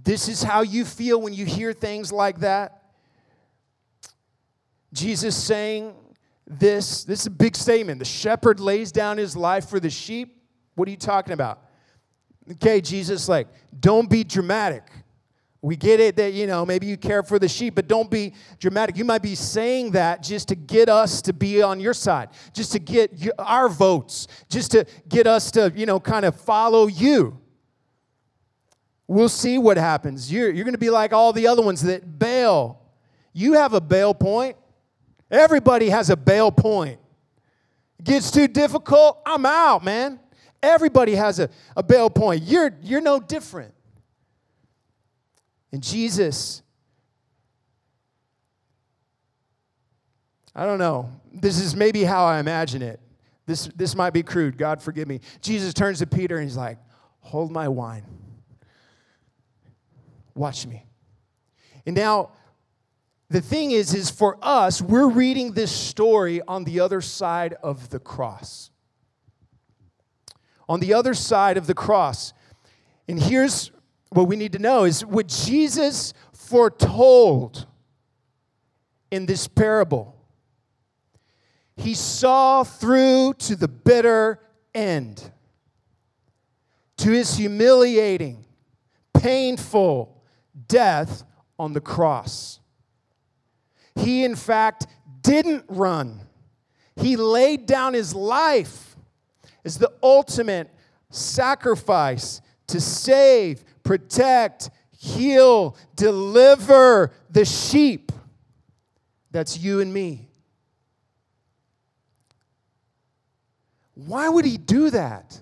this 0.03 0.27
is 0.27 0.43
how 0.43 0.61
you 0.61 0.85
feel 0.85 1.21
when 1.21 1.33
you 1.33 1.45
hear 1.45 1.73
things 1.73 2.11
like 2.11 2.39
that. 2.39 2.83
Jesus 4.93 5.35
saying 5.35 5.93
this, 6.47 7.03
this 7.03 7.21
is 7.21 7.27
a 7.27 7.31
big 7.31 7.55
statement. 7.55 7.99
The 7.99 8.05
shepherd 8.05 8.59
lays 8.59 8.91
down 8.91 9.17
his 9.17 9.35
life 9.35 9.67
for 9.67 9.79
the 9.79 9.89
sheep. 9.89 10.41
What 10.75 10.87
are 10.87 10.91
you 10.91 10.97
talking 10.97 11.33
about? 11.33 11.61
Okay, 12.51 12.79
Jesus, 12.79 13.27
like, 13.27 13.47
don't 13.77 14.09
be 14.09 14.23
dramatic. 14.23 14.83
We 15.65 15.75
get 15.75 15.99
it 15.99 16.15
that, 16.17 16.33
you 16.33 16.45
know, 16.45 16.63
maybe 16.63 16.85
you 16.85 16.95
care 16.95 17.23
for 17.23 17.39
the 17.39 17.47
sheep, 17.47 17.73
but 17.73 17.87
don't 17.87 18.11
be 18.11 18.35
dramatic. 18.59 18.97
You 18.97 19.03
might 19.03 19.23
be 19.23 19.33
saying 19.33 19.93
that 19.93 20.21
just 20.21 20.49
to 20.49 20.55
get 20.55 20.89
us 20.89 21.23
to 21.23 21.33
be 21.33 21.63
on 21.63 21.79
your 21.79 21.95
side, 21.95 22.29
just 22.53 22.73
to 22.73 22.79
get 22.79 23.11
our 23.39 23.67
votes, 23.67 24.27
just 24.47 24.69
to 24.73 24.85
get 25.09 25.25
us 25.25 25.49
to, 25.51 25.73
you 25.75 25.87
know, 25.87 25.99
kind 25.99 26.23
of 26.23 26.39
follow 26.39 26.85
you. 26.85 27.39
We'll 29.07 29.27
see 29.27 29.57
what 29.57 29.77
happens. 29.77 30.31
You're, 30.31 30.51
you're 30.51 30.65
going 30.65 30.75
to 30.75 30.77
be 30.77 30.91
like 30.91 31.13
all 31.13 31.33
the 31.33 31.47
other 31.47 31.63
ones 31.63 31.81
that 31.81 32.19
bail. 32.19 32.79
You 33.33 33.53
have 33.53 33.73
a 33.73 33.81
bail 33.81 34.13
point. 34.13 34.57
Everybody 35.31 35.89
has 35.89 36.11
a 36.11 36.15
bail 36.15 36.51
point. 36.51 36.99
It 37.97 38.05
gets 38.05 38.29
too 38.29 38.47
difficult, 38.47 39.19
I'm 39.25 39.47
out, 39.47 39.83
man. 39.83 40.19
Everybody 40.61 41.15
has 41.15 41.39
a, 41.39 41.49
a 41.75 41.81
bail 41.81 42.11
point. 42.11 42.43
You're, 42.43 42.69
you're 42.83 43.01
no 43.01 43.19
different. 43.19 43.73
And 45.75 45.83
Jesus, 45.83 46.63
I 50.55 50.65
don't 50.65 50.79
know. 50.79 51.09
This 51.33 51.59
is 51.59 51.75
maybe 51.75 52.05
how 52.05 52.23
I 52.23 52.39
imagine 52.39 52.81
it. 52.81 53.01
This, 53.45 53.69
this 53.75 53.93
might 53.93 54.11
be 54.11 54.23
crude. 54.23 54.57
God 54.57 54.81
forgive 54.81 55.05
me. 55.05 55.19
Jesus 55.41 55.73
turns 55.73 55.99
to 55.99 56.07
Peter 56.07 56.37
and 56.37 56.45
he's 56.45 56.55
like, 56.55 56.77
Hold 57.19 57.51
my 57.51 57.67
wine. 57.67 58.05
Watch 60.33 60.65
me. 60.65 60.85
And 61.85 61.93
now, 61.93 62.29
the 63.29 63.41
thing 63.41 63.71
is 63.71 63.93
is 63.93 64.09
for 64.09 64.37
us 64.41 64.81
we're 64.81 65.09
reading 65.09 65.51
this 65.51 65.73
story 65.73 66.41
on 66.47 66.63
the 66.63 66.79
other 66.79 67.01
side 67.01 67.53
of 67.61 67.89
the 67.89 67.99
cross 67.99 68.69
on 70.69 70.79
the 70.79 70.93
other 70.93 71.13
side 71.13 71.57
of 71.57 71.67
the 71.67 71.73
cross 71.73 72.33
and 73.09 73.19
here's 73.21 73.71
what 74.15 74.27
we 74.27 74.35
need 74.35 74.53
to 74.53 74.59
know 74.59 74.85
is 74.85 75.05
what 75.05 75.27
jesus 75.27 76.13
foretold 76.33 77.65
in 79.11 79.25
this 79.25 79.47
parable 79.47 80.15
he 81.77 81.93
saw 81.93 82.63
through 82.63 83.33
to 83.33 83.55
the 83.55 83.67
bitter 83.67 84.39
end 84.73 85.31
to 86.97 87.11
his 87.11 87.37
humiliating 87.37 88.45
painful 89.13 90.21
death 90.67 91.23
on 91.59 91.73
the 91.73 91.81
cross 91.81 92.59
he, 93.95 94.23
in 94.23 94.35
fact, 94.35 94.87
didn't 95.21 95.65
run. 95.67 96.19
He 96.97 97.15
laid 97.15 97.65
down 97.65 97.93
his 97.93 98.13
life 98.13 98.95
is 99.63 99.77
the 99.77 99.91
ultimate 100.03 100.69
sacrifice 101.09 102.41
to 102.67 102.79
save, 102.79 103.63
protect, 103.85 104.69
heal, 104.97 105.77
deliver 105.95 107.13
the 107.29 107.45
sheep. 107.45 108.11
That's 109.31 109.57
you 109.57 109.79
and 109.79 109.93
me. 109.93 110.27
Why 113.93 114.27
would 114.27 114.43
he 114.43 114.57
do 114.57 114.89
that? 114.89 115.41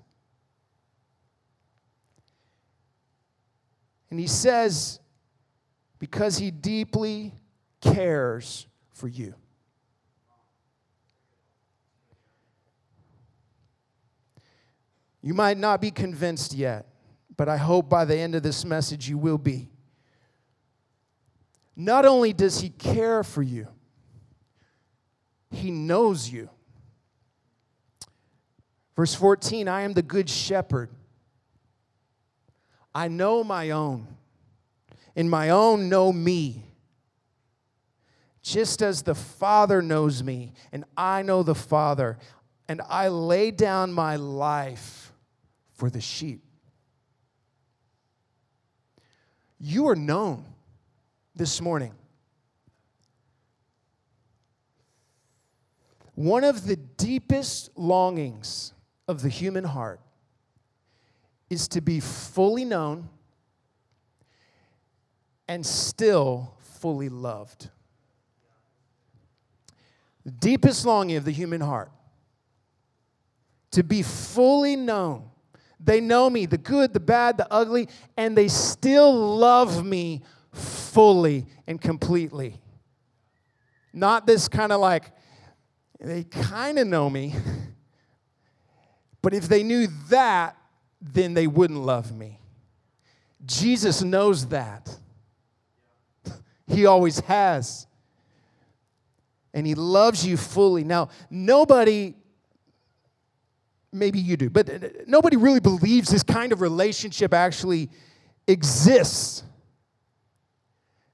And 4.12 4.20
he 4.20 4.28
says, 4.28 5.00
because 5.98 6.38
he 6.38 6.52
deeply 6.52 7.34
cares 7.82 8.68
for 8.94 9.08
you. 9.08 9.34
You 15.24 15.34
might 15.34 15.58
not 15.58 15.82
be 15.82 15.90
convinced 15.90 16.54
yet, 16.54 16.93
but 17.36 17.50
I 17.50 17.58
hope 17.58 17.90
by 17.90 18.06
the 18.06 18.16
end 18.16 18.36
of 18.36 18.44
this 18.44 18.64
message 18.64 19.10
you 19.10 19.18
will 19.18 19.38
be. 19.38 19.70
Not 21.76 22.06
only 22.06 22.34
does 22.34 22.60
he 22.60 22.70
care 22.70 23.24
for 23.24 23.42
you, 23.42 23.68
he 25.50 25.72
knows 25.72 26.30
you. 26.30 26.50
Verse 28.96 29.16
14 29.16 29.68
I 29.68 29.82
am 29.82 29.94
the 29.94 30.02
good 30.02 30.30
shepherd. 30.30 30.90
I 32.96 33.08
know 33.08 33.44
my 33.44 33.72
own, 33.72 34.08
and 35.16 35.30
my 35.30 35.50
own 35.50 35.90
know 35.90 36.14
me. 36.14 36.64
Just 38.44 38.82
as 38.82 39.02
the 39.02 39.16
Father 39.16 39.82
knows 39.82 40.22
me, 40.22 40.54
and 40.72 40.84
I 40.96 41.24
know 41.24 41.44
the 41.44 41.56
Father, 41.56 42.20
and 42.68 42.82
I 42.88 43.08
lay 43.08 43.52
down 43.52 43.94
my 43.94 44.18
life 44.18 45.14
for 45.74 45.90
the 45.90 46.02
sheep. 46.02 46.44
You 49.66 49.88
are 49.88 49.96
known 49.96 50.44
this 51.38 51.62
morning. 51.62 51.94
One 56.16 56.44
of 56.44 56.68
the 56.68 56.76
deepest 56.76 57.70
longings 57.78 58.74
of 59.08 59.22
the 59.22 59.30
human 59.30 59.64
heart 59.64 60.02
is 61.50 61.70
to 61.70 61.80
be 61.80 62.02
fully 62.02 62.66
known 62.66 63.08
and 65.48 65.66
still 65.66 66.56
fully 66.60 67.08
loved. 67.08 67.70
The 70.26 70.32
deepest 70.32 70.86
longing 70.86 71.16
of 71.16 71.24
the 71.24 71.32
human 71.32 71.62
heart 71.62 71.90
to 73.72 73.82
be 73.82 74.02
fully 74.02 74.76
known 74.76 75.30
they 75.84 76.00
know 76.00 76.30
me, 76.30 76.46
the 76.46 76.58
good, 76.58 76.94
the 76.94 77.00
bad, 77.00 77.38
the 77.38 77.52
ugly, 77.52 77.90
and 78.16 78.38
they 78.38 78.48
still 78.48 79.38
love 79.38 79.86
me 79.86 80.22
fully 80.52 81.46
and 81.68 81.82
completely. 81.82 82.60
Not 83.94 84.26
this 84.26 84.48
kind 84.48 84.72
of 84.72 84.80
like, 84.80 85.12
they 86.00 86.24
kind 86.24 86.80
of 86.80 86.88
know 86.88 87.10
me, 87.10 87.36
but 89.22 89.34
if 89.34 89.48
they 89.48 89.64
knew 89.64 89.88
that, 90.10 90.56
then 91.02 91.34
they 91.34 91.48
wouldn't 91.48 91.80
love 91.80 92.16
me. 92.16 92.40
Jesus 93.46 94.02
knows 94.02 94.48
that. 94.48 94.98
He 96.68 96.86
always 96.86 97.20
has. 97.22 97.88
And 99.54 99.68
He 99.68 99.76
loves 99.76 100.26
you 100.26 100.38
fully. 100.38 100.84
Now, 100.84 101.10
nobody 101.30 102.16
maybe 103.94 104.20
you 104.20 104.38
do, 104.38 104.50
but 104.50 104.70
uh, 104.70 104.88
nobody 105.08 105.38
really 105.38 105.60
believes 105.60 106.10
this 106.10 106.24
kind 106.24 106.52
of 106.52 106.62
relationship 106.62 107.34
actually 107.34 107.90
exists. 108.48 109.44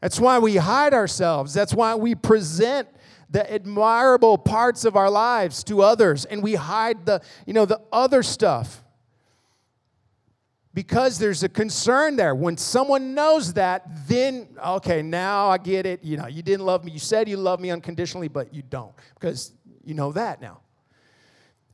That's 0.02 0.20
why 0.20 0.40
we 0.40 0.56
hide 0.56 0.94
ourselves. 0.94 1.54
That's 1.54 1.74
why 1.74 1.96
we 1.96 2.16
present 2.16 2.88
the 3.30 3.52
admirable 3.52 4.38
parts 4.38 4.86
of 4.86 4.96
our 4.96 5.10
lives 5.10 5.64
to 5.66 5.82
others 5.82 6.26
and 6.26 6.42
we 6.42 6.56
hide 6.56 7.06
the, 7.06 7.22
you 7.46 7.54
know, 7.54 7.66
the 7.66 7.82
other 7.92 8.24
stuff. 8.24 8.84
Because 10.74 11.20
there's 11.20 11.44
a 11.44 11.50
concern 11.50 12.16
there. 12.16 12.34
When 12.34 12.56
someone 12.56 13.14
knows 13.14 13.54
that, 13.54 13.84
then 14.08 14.48
okay, 14.66 15.02
now 15.02 15.50
I 15.50 15.58
get 15.58 15.86
it. 15.86 16.04
You 16.04 16.16
know, 16.18 16.28
you 16.28 16.42
didn't 16.42 16.66
love 16.66 16.86
me. 16.86 16.92
You 16.92 17.00
said 17.00 17.28
you 17.28 17.38
love 17.38 17.60
me 17.60 17.72
unconditionally, 17.72 18.28
but 18.28 18.54
you 18.54 18.62
don't 18.62 18.94
because 19.16 19.52
you 19.84 19.96
know 19.96 20.12
that 20.14 20.42
now. 20.42 20.62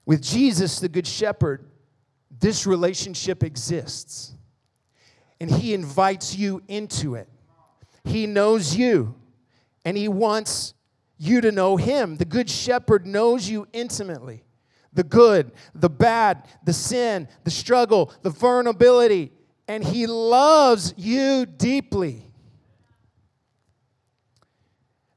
With 0.06 0.22
Jesus, 0.22 0.80
the 0.80 0.90
Good 0.90 1.08
Shepherd, 1.08 1.66
this 2.40 2.66
relationship 2.68 3.44
exists. 3.44 4.34
And 5.40 5.50
He 5.50 5.74
invites 5.74 6.36
you 6.36 6.62
into 6.68 7.16
it. 7.16 7.28
He 8.04 8.28
knows 8.28 8.76
you, 8.76 9.16
and 9.84 9.98
He 9.98 10.08
wants 10.08 10.74
you 11.18 11.42
to 11.42 11.52
know 11.52 11.78
Him. 11.78 12.18
The 12.18 12.26
Good 12.26 12.50
Shepherd 12.50 13.06
knows 13.06 13.50
you 13.50 13.68
intimately 13.74 14.46
the 14.96 15.04
good, 15.04 15.52
the 15.76 15.90
bad, 15.90 16.48
the 16.64 16.74
sin, 16.74 17.28
the 17.44 17.52
struggle, 17.52 18.12
the 18.24 18.30
vulnerability, 18.30 19.32
and 19.68 19.84
He 19.84 20.08
loves 20.08 20.94
you 20.98 21.46
deeply. 21.46 22.32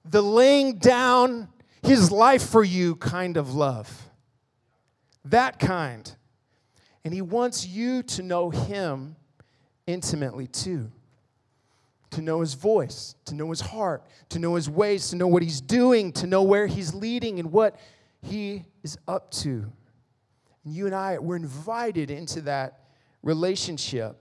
The 0.05 0.23
laying 0.23 0.79
down 0.79 1.49
His 1.83 2.11
life 2.11 2.43
for 2.43 2.65
you 2.65 2.97
kind 2.97 3.37
of 3.37 3.55
love. 3.55 4.08
That 5.31 5.59
kind. 5.59 6.11
And 7.05 7.15
He 7.15 7.23
wants 7.23 7.67
you 7.67 8.03
to 8.05 8.23
know 8.23 8.51
Him 8.51 9.17
intimately 9.87 10.47
too. 10.47 10.91
To 12.11 12.23
know 12.23 12.41
His 12.41 12.55
voice, 12.55 13.15
to 13.27 13.35
know 13.35 13.51
His 13.51 13.61
heart, 13.61 14.05
to 14.31 14.39
know 14.39 14.55
His 14.55 14.69
ways, 14.69 15.11
to 15.11 15.17
know 15.17 15.27
what 15.27 15.43
He's 15.43 15.61
doing, 15.61 16.13
to 16.13 16.27
know 16.27 16.43
where 16.43 16.67
He's 16.67 16.95
leading 16.95 17.39
and 17.39 17.53
what 17.53 17.79
He 18.23 18.65
is 18.83 18.99
up 19.07 19.31
to. 19.33 19.71
And 20.65 20.75
you 20.75 20.87
and 20.87 20.95
I, 20.95 21.19
we're 21.19 21.37
invited 21.37 22.11
into 22.11 22.43
that 22.43 22.81
relationship. 23.23 24.17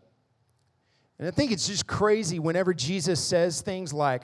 And 1.19 1.27
I 1.27 1.31
think 1.31 1.51
it's 1.51 1.67
just 1.67 1.87
crazy 1.87 2.39
whenever 2.39 2.73
Jesus 2.73 3.23
says 3.23 3.61
things 3.61 3.93
like, 3.93 4.23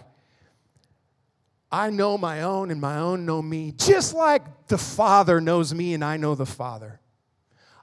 I 1.74 1.90
know 1.90 2.20
my 2.20 2.44
own 2.44 2.70
and 2.70 2.80
my 2.80 3.00
own 3.00 3.26
know 3.26 3.42
me, 3.42 3.74
just 3.76 4.14
like 4.14 4.68
the 4.68 4.78
Father 4.78 5.42
knows 5.42 5.74
me 5.74 5.96
and 5.96 6.06
I 6.06 6.18
know 6.18 6.36
the 6.36 6.46
Father. 6.46 7.00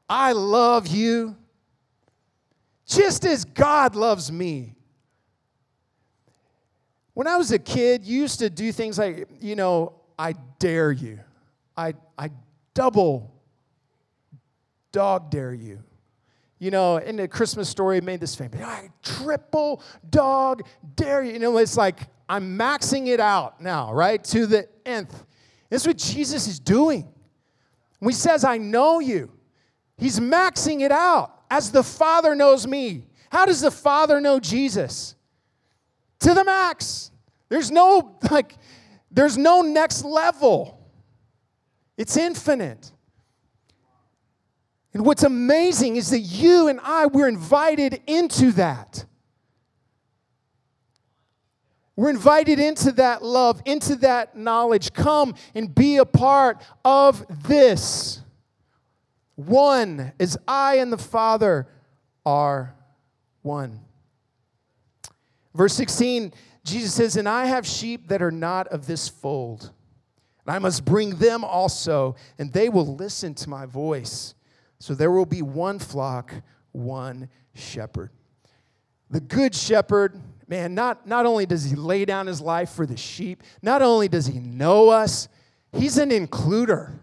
I 0.08 0.30
love 0.30 0.86
you 0.86 1.36
just 2.86 3.24
as 3.24 3.44
God 3.44 3.96
loves 3.96 4.30
me. 4.30 4.76
When 7.14 7.26
I 7.26 7.36
was 7.36 7.50
a 7.50 7.58
kid, 7.58 8.04
you 8.04 8.20
used 8.20 8.38
to 8.38 8.48
do 8.48 8.70
things 8.70 8.96
like, 8.96 9.28
you 9.40 9.56
know, 9.56 9.94
I 10.16 10.34
dare 10.60 10.92
you. 10.92 11.18
I, 11.76 11.94
I 12.16 12.30
double 12.74 13.34
dog 14.92 15.32
dare 15.32 15.52
you. 15.52 15.82
You 16.60 16.70
know, 16.70 16.98
in 16.98 17.16
the 17.16 17.26
Christmas 17.26 17.68
story, 17.68 18.00
made 18.00 18.20
this 18.20 18.36
famous. 18.36 18.60
I 18.60 18.90
triple 19.02 19.82
dog 20.08 20.62
dare 20.94 21.24
you. 21.24 21.32
You 21.32 21.38
know, 21.40 21.58
it's 21.58 21.76
like 21.76 22.02
I'm 22.30 22.56
maxing 22.56 23.08
it 23.08 23.18
out 23.18 23.60
now, 23.60 23.92
right? 23.92 24.22
To 24.26 24.46
the 24.46 24.68
nth. 24.86 25.26
This 25.68 25.82
is 25.82 25.86
what 25.88 25.98
Jesus 25.98 26.46
is 26.46 26.60
doing. 26.60 27.08
When 27.98 28.12
he 28.12 28.16
says, 28.16 28.44
I 28.44 28.56
know 28.56 29.00
you, 29.00 29.32
he's 29.96 30.20
maxing 30.20 30.80
it 30.80 30.92
out 30.92 31.42
as 31.50 31.72
the 31.72 31.82
Father 31.82 32.36
knows 32.36 32.68
me. 32.68 33.02
How 33.32 33.46
does 33.46 33.60
the 33.60 33.70
Father 33.72 34.20
know 34.20 34.38
Jesus? 34.38 35.16
To 36.20 36.32
the 36.32 36.44
max. 36.44 37.10
There's 37.48 37.72
no, 37.72 38.16
like, 38.30 38.54
there's 39.10 39.36
no 39.36 39.62
next 39.62 40.04
level. 40.04 40.88
It's 41.96 42.16
infinite. 42.16 42.92
And 44.94 45.04
what's 45.04 45.24
amazing 45.24 45.96
is 45.96 46.10
that 46.10 46.20
you 46.20 46.68
and 46.68 46.78
I, 46.80 47.06
we're 47.06 47.28
invited 47.28 48.00
into 48.06 48.52
that. 48.52 49.04
We're 52.00 52.08
invited 52.08 52.58
into 52.58 52.92
that 52.92 53.22
love, 53.22 53.60
into 53.66 53.94
that 53.96 54.34
knowledge. 54.34 54.94
Come 54.94 55.34
and 55.54 55.74
be 55.74 55.98
a 55.98 56.06
part 56.06 56.62
of 56.82 57.26
this. 57.46 58.22
One, 59.34 60.10
as 60.18 60.38
I 60.48 60.76
and 60.76 60.90
the 60.90 60.96
Father 60.96 61.68
are 62.24 62.74
one. 63.42 63.80
Verse 65.54 65.74
16, 65.74 66.32
Jesus 66.64 66.94
says, 66.94 67.16
And 67.16 67.28
I 67.28 67.44
have 67.44 67.66
sheep 67.66 68.08
that 68.08 68.22
are 68.22 68.30
not 68.30 68.66
of 68.68 68.86
this 68.86 69.06
fold. 69.06 69.70
And 70.46 70.56
I 70.56 70.58
must 70.58 70.86
bring 70.86 71.16
them 71.16 71.44
also, 71.44 72.16
and 72.38 72.50
they 72.50 72.70
will 72.70 72.96
listen 72.96 73.34
to 73.34 73.50
my 73.50 73.66
voice. 73.66 74.34
So 74.78 74.94
there 74.94 75.10
will 75.10 75.26
be 75.26 75.42
one 75.42 75.78
flock, 75.78 76.32
one 76.72 77.28
shepherd. 77.52 78.08
The 79.10 79.20
good 79.20 79.54
shepherd 79.54 80.18
man, 80.50 80.74
not, 80.74 81.06
not 81.06 81.26
only 81.26 81.46
does 81.46 81.64
he 81.64 81.76
lay 81.76 82.04
down 82.04 82.26
his 82.26 82.40
life 82.40 82.70
for 82.70 82.84
the 82.84 82.96
sheep, 82.96 83.44
not 83.62 83.82
only 83.82 84.08
does 84.08 84.26
he 84.26 84.40
know 84.40 84.88
us, 84.88 85.28
he's 85.72 85.96
an 85.96 86.10
includer. 86.10 86.98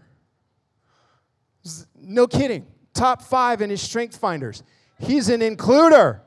No 1.98 2.26
kidding. 2.26 2.66
top 2.92 3.22
five 3.22 3.62
in 3.62 3.70
his 3.70 3.80
strength 3.80 4.16
finders. 4.16 4.62
He's 4.98 5.30
an 5.30 5.40
includer. 5.40 6.20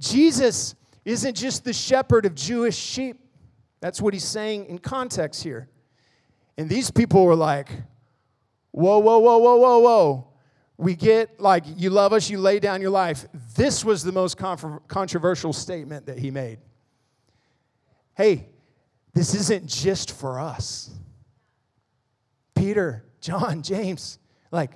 Jesus 0.00 0.74
isn't 1.04 1.36
just 1.36 1.64
the 1.64 1.72
shepherd 1.72 2.24
of 2.24 2.34
Jewish 2.34 2.76
sheep. 2.76 3.20
That's 3.80 4.00
what 4.00 4.14
he's 4.14 4.24
saying 4.24 4.66
in 4.66 4.78
context 4.78 5.42
here. 5.42 5.68
And 6.56 6.68
these 6.68 6.90
people 6.90 7.26
were 7.26 7.34
like, 7.34 7.68
whoa, 8.70 8.98
whoa, 8.98 9.18
whoa, 9.18 9.38
whoa, 9.38 9.56
whoa, 9.56 9.78
whoa. 9.78 10.29
We 10.80 10.96
get 10.96 11.38
like, 11.38 11.64
you 11.76 11.90
love 11.90 12.14
us, 12.14 12.30
you 12.30 12.38
lay 12.38 12.58
down 12.58 12.80
your 12.80 12.90
life. 12.90 13.26
This 13.54 13.84
was 13.84 14.02
the 14.02 14.12
most 14.12 14.38
controversial 14.38 15.52
statement 15.52 16.06
that 16.06 16.18
he 16.18 16.30
made. 16.30 16.58
Hey, 18.14 18.48
this 19.12 19.34
isn't 19.34 19.66
just 19.66 20.12
for 20.12 20.40
us. 20.40 20.90
Peter, 22.54 23.04
John, 23.20 23.60
James, 23.62 24.18
like, 24.50 24.70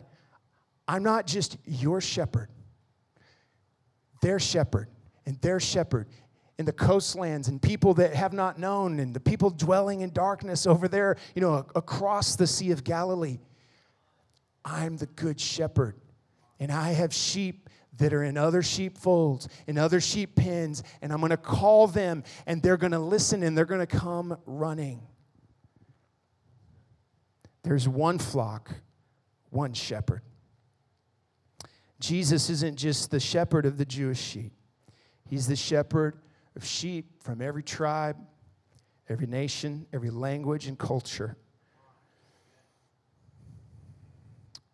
I'm 0.87 1.03
not 1.03 1.27
just 1.27 1.57
your 1.65 2.03
shepherd, 2.03 2.51
their 4.21 4.39
shepherd, 4.39 4.89
and 5.25 5.41
their 5.41 5.59
shepherd 5.59 6.07
in 6.59 6.67
the 6.67 6.73
coastlands 6.73 7.49
and 7.49 7.63
people 7.63 7.95
that 7.95 8.15
have 8.15 8.35
not 8.35 8.59
known 8.59 9.01
and 9.01 9.15
the 9.15 9.21
people 9.21 9.49
dwelling 9.49 10.03
in 10.03 10.11
darkness 10.11 10.67
over 10.67 10.87
there, 10.87 11.17
you 11.35 11.41
know, 11.41 11.67
across 11.75 12.37
the 12.37 12.47
Sea 12.47 12.73
of 12.73 12.85
Galilee. 12.85 13.39
I'm 14.65 14.97
the 14.97 15.07
good 15.07 15.41
shepherd, 15.41 15.97
and 16.59 16.73
I 16.73 16.93
have 16.93 17.13
sheep 17.13 17.69
that 17.99 18.13
are 18.13 18.25
in 18.25 18.37
other 18.37 18.63
sheepfolds, 18.63 19.49
in 19.67 19.79
other 19.79 20.01
sheep 20.01 20.35
pens, 20.35 20.83
and 21.01 21.13
I'm 21.13 21.21
going 21.21 21.31
to 21.31 21.37
call 21.37 21.87
them, 21.87 22.25
and 22.47 22.63
they're 22.63 22.77
going 22.77 22.93
to 22.93 22.99
listen 22.99 23.43
and 23.43 23.57
they're 23.57 23.65
going 23.65 23.87
to 23.87 23.87
come 23.87 24.37
running. 24.47 25.03
There's 27.63 27.89
one 27.89 28.19
flock, 28.19 28.71
one 29.51 29.73
shepherd. 29.73 30.23
Jesus 32.01 32.51
isn't 32.51 32.77
just 32.77 33.11
the 33.11 33.21
shepherd 33.21 33.65
of 33.65 33.79
the 33.79 33.85
Jewish 33.85 34.21
sheep, 34.21 34.53
he's 35.29 35.47
the 35.47 35.57
shepherd 35.57 36.19
of 36.57 36.65
sheep 36.65 37.23
from 37.23 37.41
every 37.41 37.63
tribe, 37.63 38.17
every 39.09 39.27
nation, 39.27 39.87
every 39.93 40.11
language, 40.11 40.67
and 40.67 40.79
culture. 40.79 41.37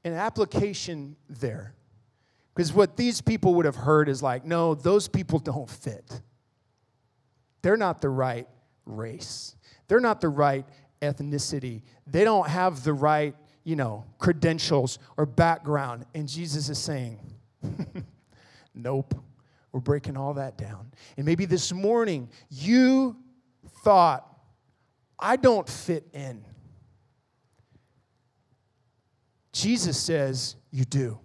An 0.04 0.12
application 0.14 1.16
there. 1.28 1.74
Because 2.54 2.72
what 2.72 2.96
these 2.96 3.20
people 3.20 3.54
would 3.54 3.64
have 3.64 3.76
heard 3.76 4.08
is 4.08 4.22
like, 4.22 4.44
no, 4.44 4.74
those 4.74 5.08
people 5.08 5.38
don't 5.38 5.68
fit. 5.68 6.20
They're 7.62 7.76
not 7.76 8.00
the 8.00 8.08
right 8.08 8.48
race. 8.86 9.54
They're 9.88 10.00
not 10.00 10.20
the 10.20 10.28
right 10.28 10.66
ethnicity. 11.00 11.82
They 12.06 12.24
don't 12.24 12.48
have 12.48 12.84
the 12.84 12.92
right, 12.92 13.34
you 13.64 13.76
know, 13.76 14.04
credentials 14.18 14.98
or 15.16 15.26
background. 15.26 16.06
And 16.14 16.28
Jesus 16.28 16.68
is 16.68 16.78
saying, 16.78 17.18
nope. 18.74 19.14
We're 19.72 19.80
breaking 19.80 20.16
all 20.16 20.34
that 20.34 20.58
down. 20.58 20.90
And 21.16 21.24
maybe 21.24 21.44
this 21.44 21.72
morning 21.72 22.28
you 22.50 23.16
thought, 23.84 24.26
I 25.18 25.36
don't 25.36 25.68
fit 25.68 26.08
in. 26.12 26.44
Jesus 29.52 29.98
says, 29.98 30.56
You 30.70 30.84
do. 30.84 31.18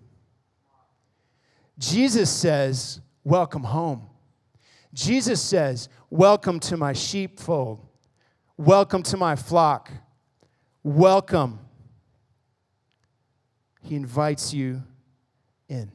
Jesus 1.77 2.29
says, 2.29 3.01
Welcome 3.23 3.63
home. 3.63 4.09
Jesus 4.93 5.41
says, 5.41 5.89
Welcome 6.09 6.59
to 6.61 6.77
my 6.77 6.93
sheepfold. 6.93 7.85
Welcome 8.57 9.03
to 9.03 9.17
my 9.17 9.35
flock. 9.35 9.91
Welcome. 10.83 11.59
He 13.81 13.95
invites 13.95 14.53
you 14.53 14.81
in. 15.67 15.91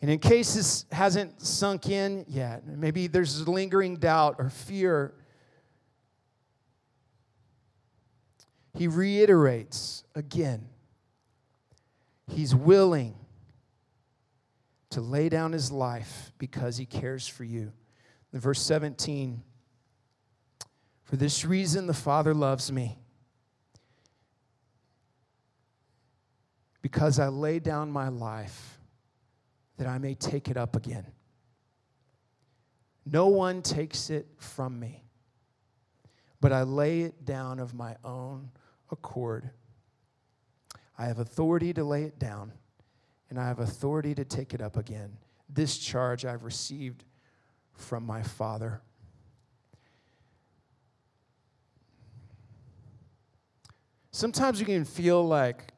And 0.00 0.10
in 0.10 0.18
case 0.18 0.54
this 0.54 0.86
hasn't 0.90 1.42
sunk 1.42 1.90
in 1.90 2.24
yet, 2.28 2.66
maybe 2.66 3.06
there's 3.06 3.46
lingering 3.46 3.96
doubt 3.96 4.36
or 4.38 4.48
fear, 4.48 5.12
he 8.80 8.88
reiterates 8.88 10.04
again 10.14 10.66
he's 12.30 12.54
willing 12.54 13.14
to 14.88 15.02
lay 15.02 15.28
down 15.28 15.52
his 15.52 15.70
life 15.70 16.32
because 16.38 16.78
he 16.78 16.86
cares 16.86 17.28
for 17.28 17.44
you. 17.44 17.74
In 18.32 18.40
verse 18.40 18.62
17, 18.62 19.42
for 21.04 21.16
this 21.16 21.44
reason 21.44 21.86
the 21.86 21.92
Father 21.92 22.32
loves 22.32 22.72
me. 22.72 22.98
Because 26.80 27.18
I 27.18 27.28
lay 27.28 27.58
down 27.58 27.90
my 27.90 28.08
life 28.08 28.78
that 29.76 29.86
I 29.86 29.98
may 29.98 30.14
take 30.14 30.48
it 30.48 30.56
up 30.56 30.74
again. 30.74 31.04
No 33.04 33.26
one 33.26 33.60
takes 33.60 34.08
it 34.08 34.26
from 34.38 34.80
me, 34.80 35.04
but 36.40 36.50
I 36.50 36.62
lay 36.62 37.02
it 37.02 37.26
down 37.26 37.58
of 37.58 37.74
my 37.74 37.96
own 38.02 38.48
accord. 38.90 39.50
I 40.98 41.06
have 41.06 41.18
authority 41.18 41.72
to 41.72 41.84
lay 41.84 42.04
it 42.04 42.18
down, 42.18 42.52
and 43.30 43.38
I 43.38 43.46
have 43.46 43.58
authority 43.58 44.14
to 44.14 44.24
take 44.24 44.52
it 44.54 44.60
up 44.60 44.76
again. 44.76 45.16
This 45.48 45.78
charge 45.78 46.24
I've 46.24 46.44
received 46.44 47.04
from 47.72 48.04
my 48.04 48.22
Father. 48.22 48.82
Sometimes 54.10 54.60
you 54.60 54.66
can 54.66 54.84
feel 54.84 55.26
like 55.26 55.72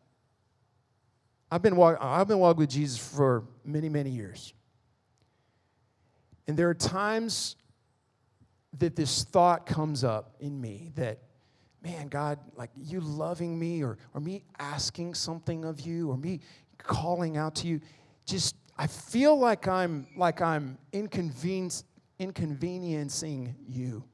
I've 1.50 1.62
been, 1.62 1.76
walk, 1.76 1.98
I've 2.00 2.28
been 2.28 2.38
walking 2.38 2.60
with 2.60 2.70
Jesus 2.70 2.98
for 2.98 3.44
many, 3.64 3.88
many 3.88 4.10
years. 4.10 4.54
And 6.48 6.56
there 6.56 6.68
are 6.68 6.74
times 6.74 7.56
that 8.78 8.96
this 8.96 9.22
thought 9.24 9.66
comes 9.66 10.02
up 10.02 10.34
in 10.40 10.60
me 10.60 10.90
that, 10.96 11.18
man, 11.82 12.08
God, 12.08 12.38
like 12.56 12.70
you 12.76 13.00
loving 13.00 13.58
me 13.58 13.82
or, 13.82 13.98
or 14.14 14.20
me 14.20 14.44
asking 14.58 15.14
something 15.14 15.64
of 15.64 15.80
you 15.80 16.10
or 16.10 16.16
me 16.16 16.40
calling 16.78 17.36
out 17.36 17.56
to 17.56 17.66
you, 17.66 17.80
just 18.24 18.56
I 18.78 18.86
feel 18.86 19.38
like 19.38 19.68
I'm 19.68 20.06
like 20.16 20.40
I'm 20.40 20.78
inconveniencing 20.92 23.54
you. 23.66 24.04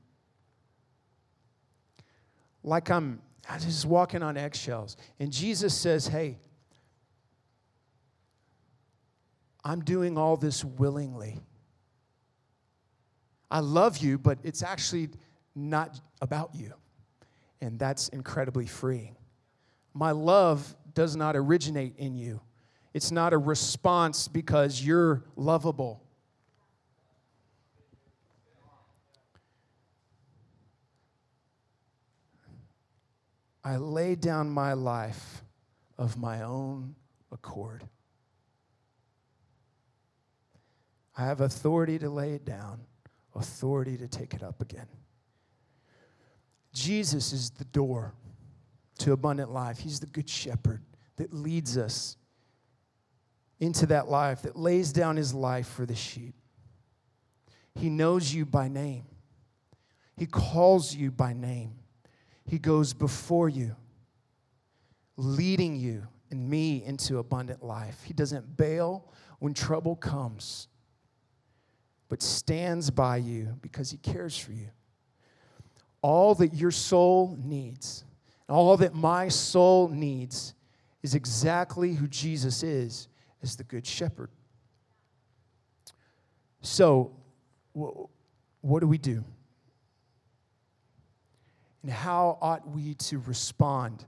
Like 2.65 2.91
I'm, 2.91 3.21
I'm 3.49 3.61
just 3.61 3.87
walking 3.87 4.23
on 4.23 4.37
eggshells. 4.37 4.97
And 5.21 5.33
Jesus 5.33 5.75
says, 5.75 6.07
hey, 6.07 6.39
I'm 9.65 9.81
doing 9.81 10.19
all 10.19 10.37
this 10.37 10.65
willingly. 10.65 11.39
I 13.51 13.61
love 13.61 13.99
you, 13.99 14.19
but 14.19 14.39
it's 14.43 14.63
actually 14.63 15.11
not 15.55 16.01
about 16.21 16.55
you. 16.55 16.75
And 17.61 17.79
that's 17.79 18.09
incredibly 18.09 18.67
freeing. 18.67 19.17
My 19.95 20.13
love 20.13 20.77
does 20.95 21.17
not 21.17 21.37
originate 21.37 21.95
in 21.97 22.17
you, 22.17 22.41
it's 22.95 23.11
not 23.11 23.33
a 23.33 23.39
response 23.39 24.29
because 24.29 24.83
you're 24.83 25.25
lovable. 25.37 26.03
I 33.65 33.77
lay 33.77 34.15
down 34.15 34.49
my 34.49 34.73
life 34.73 35.43
of 35.99 36.17
my 36.17 36.43
own 36.43 36.95
accord. 37.31 37.85
I 41.17 41.27
have 41.27 41.41
authority 41.41 41.99
to 41.99 42.09
lay 42.09 42.33
it 42.33 42.45
down, 42.45 42.81
authority 43.35 43.99
to 43.99 44.09
take 44.09 44.33
it 44.33 44.43
up 44.43 44.63
again. 44.63 44.87
Jesus 46.79 47.33
is 47.33 47.51
the 47.51 47.65
door 47.65 48.15
to 48.99 49.13
abundant 49.13 49.51
life. 49.51 49.79
He's 49.79 50.01
the 50.01 50.07
good 50.07 50.29
shepherd 50.29 50.83
that 51.17 51.33
leads 51.33 51.77
us 51.77 52.17
into 53.61 53.87
that 53.87 54.09
life, 54.09 54.43
that 54.43 54.57
lays 54.57 54.93
down 54.93 55.17
his 55.17 55.35
life 55.35 55.69
for 55.69 55.85
the 55.85 55.95
sheep. 55.95 56.35
He 57.75 57.89
knows 57.89 58.33
you 58.33 58.45
by 58.45 58.69
name, 58.69 59.05
he 60.17 60.27
calls 60.27 60.95
you 60.95 61.11
by 61.11 61.33
name. 61.33 61.75
He 62.47 62.59
goes 62.59 62.95
before 62.95 63.51
you, 63.51 63.77
leading 65.19 65.77
you 65.77 66.07
and 66.31 66.49
me 66.49 66.83
into 66.83 67.19
abundant 67.19 67.63
life. 67.63 68.03
He 68.05 68.15
doesn't 68.15 68.57
bail 68.57 69.13
when 69.39 69.53
trouble 69.53 69.97
comes 69.97 70.69
but 72.09 72.23
stands 72.23 72.91
by 72.91 73.19
you 73.19 73.55
because 73.61 73.91
he 73.91 73.99
cares 73.99 74.37
for 74.37 74.53
you. 74.53 74.69
All 76.03 76.35
that 76.37 76.55
your 76.55 76.71
soul 76.71 77.37
needs, 77.43 78.05
all 78.49 78.77
that 78.77 78.95
my 78.95 79.29
soul 79.29 79.89
needs, 79.89 80.55
is 81.03 81.15
exactly 81.15 81.95
who 81.95 82.07
Jesus 82.07 82.63
is 82.63 83.09
as 83.43 83.57
the 83.57 83.65
Good 83.65 83.87
Shepherd. 83.87 84.31
So, 86.61 87.13
what 87.73 88.81
do 88.81 88.89
we 88.89 88.99
do? 88.99 89.25
And 91.83 91.93
how 91.93 92.39
ought 92.41 92.69
we 92.69 92.95
to 92.95 93.19
respond 93.21 94.05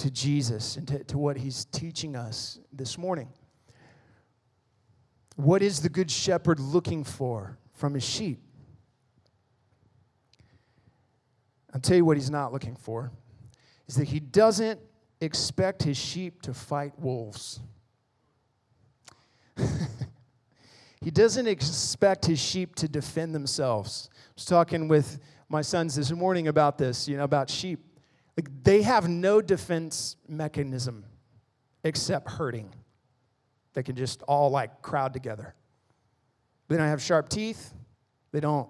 to 0.00 0.10
Jesus 0.10 0.76
and 0.76 0.88
to, 0.88 1.04
to 1.04 1.18
what 1.18 1.36
he's 1.36 1.66
teaching 1.66 2.16
us 2.16 2.58
this 2.72 2.96
morning. 2.96 3.28
What 5.36 5.62
is 5.62 5.80
the 5.80 5.90
good 5.90 6.10
shepherd 6.10 6.58
looking 6.58 7.04
for 7.04 7.58
from 7.74 7.94
his 7.94 8.04
sheep? 8.04 8.40
I'll 11.72 11.80
tell 11.80 11.96
you 11.96 12.04
what 12.04 12.16
he's 12.16 12.30
not 12.30 12.52
looking 12.52 12.76
for 12.76 13.12
is 13.86 13.96
that 13.96 14.08
he 14.08 14.20
doesn't 14.20 14.80
expect 15.20 15.82
his 15.82 15.96
sheep 15.96 16.42
to 16.42 16.54
fight 16.54 16.92
wolves. 16.98 17.60
he 21.00 21.10
doesn't 21.10 21.46
expect 21.46 22.26
his 22.26 22.38
sheep 22.38 22.74
to 22.76 22.88
defend 22.88 23.34
themselves. 23.34 24.08
I 24.12 24.32
was 24.36 24.44
talking 24.44 24.88
with 24.88 25.18
my 25.48 25.62
sons 25.62 25.96
this 25.96 26.10
morning 26.12 26.48
about 26.48 26.78
this, 26.78 27.08
you 27.08 27.16
know, 27.16 27.24
about 27.24 27.50
sheep. 27.50 27.80
Like 28.36 28.48
they 28.62 28.82
have 28.82 29.08
no 29.08 29.40
defense 29.40 30.16
mechanism 30.28 31.04
except 31.84 32.30
hurting. 32.30 32.72
They 33.74 33.82
can 33.82 33.96
just 33.96 34.22
all 34.22 34.50
like 34.50 34.82
crowd 34.82 35.12
together. 35.12 35.54
They 36.68 36.76
don't 36.76 36.86
have 36.86 37.02
sharp 37.02 37.28
teeth. 37.28 37.74
They 38.32 38.40
don't 38.40 38.68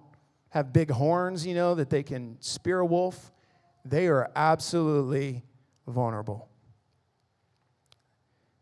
have 0.50 0.72
big 0.72 0.90
horns, 0.90 1.46
you 1.46 1.54
know, 1.54 1.74
that 1.74 1.90
they 1.90 2.02
can 2.02 2.36
spear 2.40 2.80
a 2.80 2.86
wolf. 2.86 3.32
They 3.84 4.08
are 4.08 4.30
absolutely 4.36 5.44
vulnerable. 5.86 6.48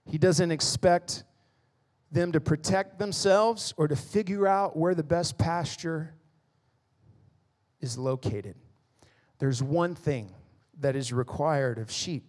He 0.06 0.18
doesn't 0.18 0.50
expect 0.50 1.24
them 2.10 2.32
to 2.32 2.40
protect 2.40 2.98
themselves 2.98 3.74
or 3.76 3.88
to 3.88 3.96
figure 3.96 4.46
out 4.46 4.76
where 4.76 4.94
the 4.94 5.02
best 5.02 5.36
pasture 5.36 6.14
is 7.80 7.98
located. 7.98 8.56
There's 9.38 9.62
one 9.62 9.94
thing 9.94 10.34
that 10.80 10.96
is 10.96 11.12
required 11.12 11.78
of 11.78 11.90
sheep. 11.90 12.24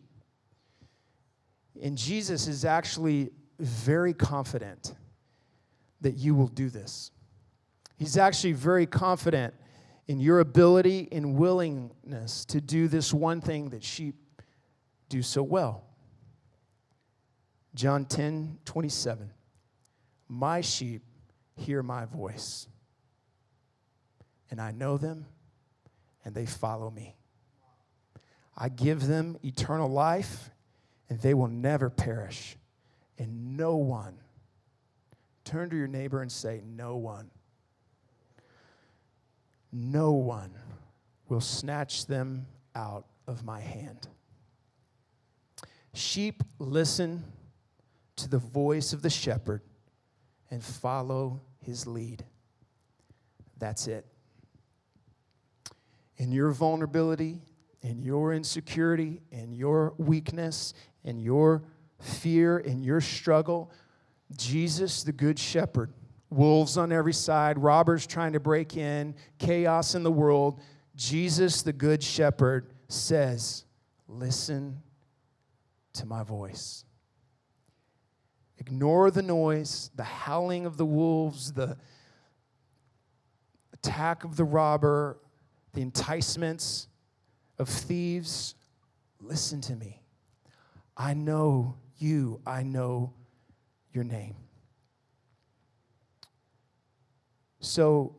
And 1.82 1.98
Jesus 1.98 2.48
is 2.48 2.66
actually 2.66 3.30
very 3.60 4.14
confident 4.14 4.94
that 6.02 6.16
you 6.16 6.36
will 6.36 6.48
do 6.48 6.70
this. 6.70 7.12
He's 8.00 8.16
actually 8.16 8.54
very 8.54 8.86
confident 8.86 9.54
in 10.08 10.22
your 10.22 10.40
ability 10.40 11.10
and 11.12 11.36
willingness 11.36 12.46
to 12.46 12.62
do 12.62 12.88
this 12.88 13.14
one 13.14 13.42
thing 13.42 13.72
that 13.72 13.84
sheep 13.84 14.16
do 15.10 15.22
so 15.22 15.44
well. 15.44 15.84
John 17.76 18.06
10 18.06 18.60
27. 18.64 19.32
My 20.30 20.62
sheep 20.62 21.02
hear 21.58 21.84
my 21.84 22.06
voice, 22.06 22.68
and 24.50 24.62
I 24.62 24.72
know 24.72 24.98
them, 24.98 25.26
and 26.24 26.34
they 26.34 26.46
follow 26.46 26.90
me. 26.90 27.18
I 28.56 28.70
give 28.70 29.08
them 29.08 29.38
eternal 29.44 29.90
life, 29.90 30.52
and 31.10 31.20
they 31.20 31.34
will 31.34 31.48
never 31.48 31.90
perish. 31.90 32.56
And 33.18 33.58
no 33.58 33.76
one, 33.76 34.20
turn 35.44 35.70
to 35.72 35.76
your 35.76 35.88
neighbor 35.88 36.22
and 36.22 36.32
say, 36.32 36.62
No 36.66 36.96
one, 36.96 37.30
no 39.72 40.12
one 40.12 40.52
will 41.28 41.42
snatch 41.42 42.06
them 42.08 42.48
out 42.76 43.06
of 43.28 43.44
my 43.44 43.60
hand. 43.60 44.08
Sheep 45.94 46.44
listen 46.58 47.24
to 48.16 48.28
the 48.30 48.38
voice 48.38 48.94
of 48.94 49.02
the 49.02 49.10
shepherd 49.10 49.62
and 50.52 50.64
follow 50.64 51.42
his 51.64 51.86
lead. 51.86 52.24
That's 53.58 53.88
it. 53.88 54.06
In 56.18 56.32
your 56.32 56.52
vulnerability, 56.52 57.42
in 57.82 58.02
your 58.02 58.34
insecurity, 58.34 59.22
in 59.32 59.54
your 59.54 59.94
weakness, 59.98 60.74
in 61.04 61.20
your 61.20 61.64
fear, 62.00 62.60
in 62.60 62.84
your 62.84 63.02
struggle, 63.02 63.72
Jesus, 64.36 65.04
the 65.04 65.12
Good 65.12 65.40
Shepherd, 65.40 65.92
wolves 66.30 66.78
on 66.78 66.92
every 66.92 67.14
side, 67.14 67.58
robbers 67.58 68.06
trying 68.06 68.34
to 68.34 68.40
break 68.40 68.78
in, 68.78 69.16
chaos 69.38 69.96
in 69.96 70.04
the 70.04 70.12
world, 70.12 70.62
Jesus, 70.96 71.62
the 71.62 71.74
Good 71.74 72.04
Shepherd, 72.04 72.74
says, 72.88 73.66
Listen 74.08 74.82
to 75.94 76.06
my 76.06 76.24
voice. 76.24 76.84
Ignore 78.58 79.12
the 79.12 79.22
noise, 79.22 79.92
the 79.96 80.04
howling 80.04 80.66
of 80.66 80.78
the 80.78 80.86
wolves, 80.86 81.54
the 81.54 81.78
attack 83.74 84.24
of 84.24 84.36
the 84.36 84.44
robber, 84.44 85.18
the 85.74 85.82
enticements 85.82 86.88
of 87.58 87.70
thieves. 87.70 88.56
Listen 89.22 89.62
to 89.62 89.76
me. 89.76 90.02
I 90.98 91.14
know 91.14 91.78
you, 91.98 92.42
I 92.46 92.64
know 92.64 93.14
your 93.94 94.04
name. 94.04 94.36
So 97.60 98.16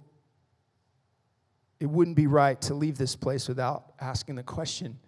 it 1.78 1.86
wouldn't 1.86 2.16
be 2.16 2.26
right 2.26 2.60
to 2.62 2.74
leave 2.74 2.98
this 2.98 3.16
place 3.16 3.48
without 3.48 3.92
asking 4.00 4.34
the 4.34 4.42
question 4.42 4.98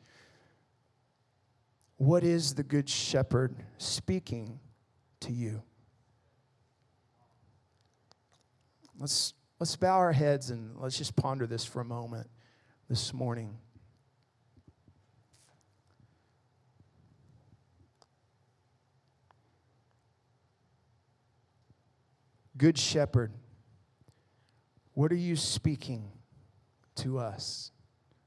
what 2.02 2.24
is 2.24 2.54
the 2.54 2.64
Good 2.64 2.88
Shepherd 2.88 3.54
speaking 3.78 4.58
to 5.20 5.30
you? 5.30 5.62
Let's, 8.98 9.34
let's 9.60 9.76
bow 9.76 9.98
our 9.98 10.10
heads 10.10 10.50
and 10.50 10.76
let's 10.80 10.98
just 10.98 11.14
ponder 11.14 11.46
this 11.46 11.64
for 11.64 11.80
a 11.80 11.84
moment 11.84 12.28
this 12.88 13.14
morning. 13.14 13.56
Good 22.56 22.76
Shepherd, 22.76 23.30
what 24.94 25.10
are 25.12 25.16
you 25.16 25.36
speaking 25.36 26.10
to 26.96 27.18
us? 27.18 27.70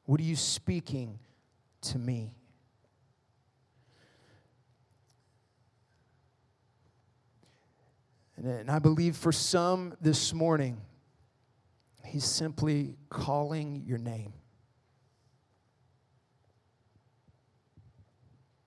What 0.05 0.19
are 0.19 0.23
you 0.23 0.35
speaking 0.35 1.19
to 1.81 1.99
me? 1.99 2.33
And 8.37 8.69
I 8.69 8.79
believe 8.79 9.15
for 9.15 9.31
some 9.31 9.95
this 10.01 10.33
morning, 10.33 10.81
He's 12.03 12.25
simply 12.25 12.95
calling 13.09 13.83
your 13.85 13.97
name. 13.97 14.33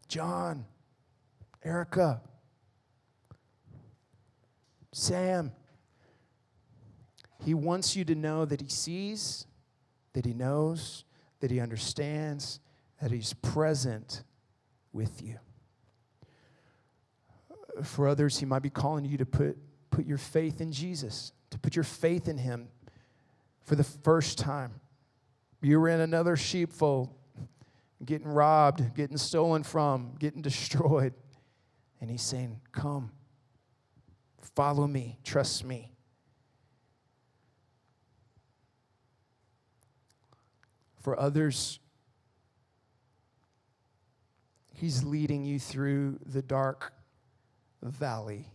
John, 0.08 0.64
Erica, 1.62 2.20
Sam. 4.92 5.52
He 7.44 7.54
wants 7.54 7.96
you 7.96 8.04
to 8.04 8.14
know 8.14 8.44
that 8.44 8.60
He 8.60 8.68
sees, 8.68 9.46
that 10.12 10.24
He 10.24 10.34
knows, 10.34 11.04
that 11.40 11.50
He 11.50 11.60
understands, 11.60 12.60
that 13.00 13.10
He's 13.10 13.32
present 13.34 14.22
with 14.92 15.22
you. 15.22 15.38
For 17.82 18.08
others, 18.08 18.38
He 18.38 18.46
might 18.46 18.62
be 18.62 18.70
calling 18.70 19.04
you 19.04 19.16
to 19.18 19.26
put, 19.26 19.56
put 19.90 20.06
your 20.06 20.18
faith 20.18 20.60
in 20.60 20.72
Jesus, 20.72 21.32
to 21.50 21.58
put 21.58 21.76
your 21.76 21.84
faith 21.84 22.28
in 22.28 22.38
Him 22.38 22.68
for 23.64 23.76
the 23.76 23.84
first 23.84 24.38
time. 24.38 24.80
You 25.60 25.80
were 25.80 25.88
in 25.88 26.00
another 26.00 26.36
sheepfold, 26.36 27.10
getting 28.04 28.28
robbed, 28.28 28.94
getting 28.94 29.16
stolen 29.16 29.62
from, 29.62 30.14
getting 30.18 30.42
destroyed. 30.42 31.14
And 32.00 32.10
He's 32.10 32.22
saying, 32.22 32.60
Come 32.72 33.12
Follow 34.58 34.88
me, 34.88 35.18
trust 35.22 35.64
me. 35.64 35.92
For 41.00 41.18
others, 41.18 41.80
He's 44.74 45.02
leading 45.02 45.44
you 45.44 45.58
through 45.58 46.20
the 46.24 46.40
dark 46.40 46.92
valley. 47.82 48.46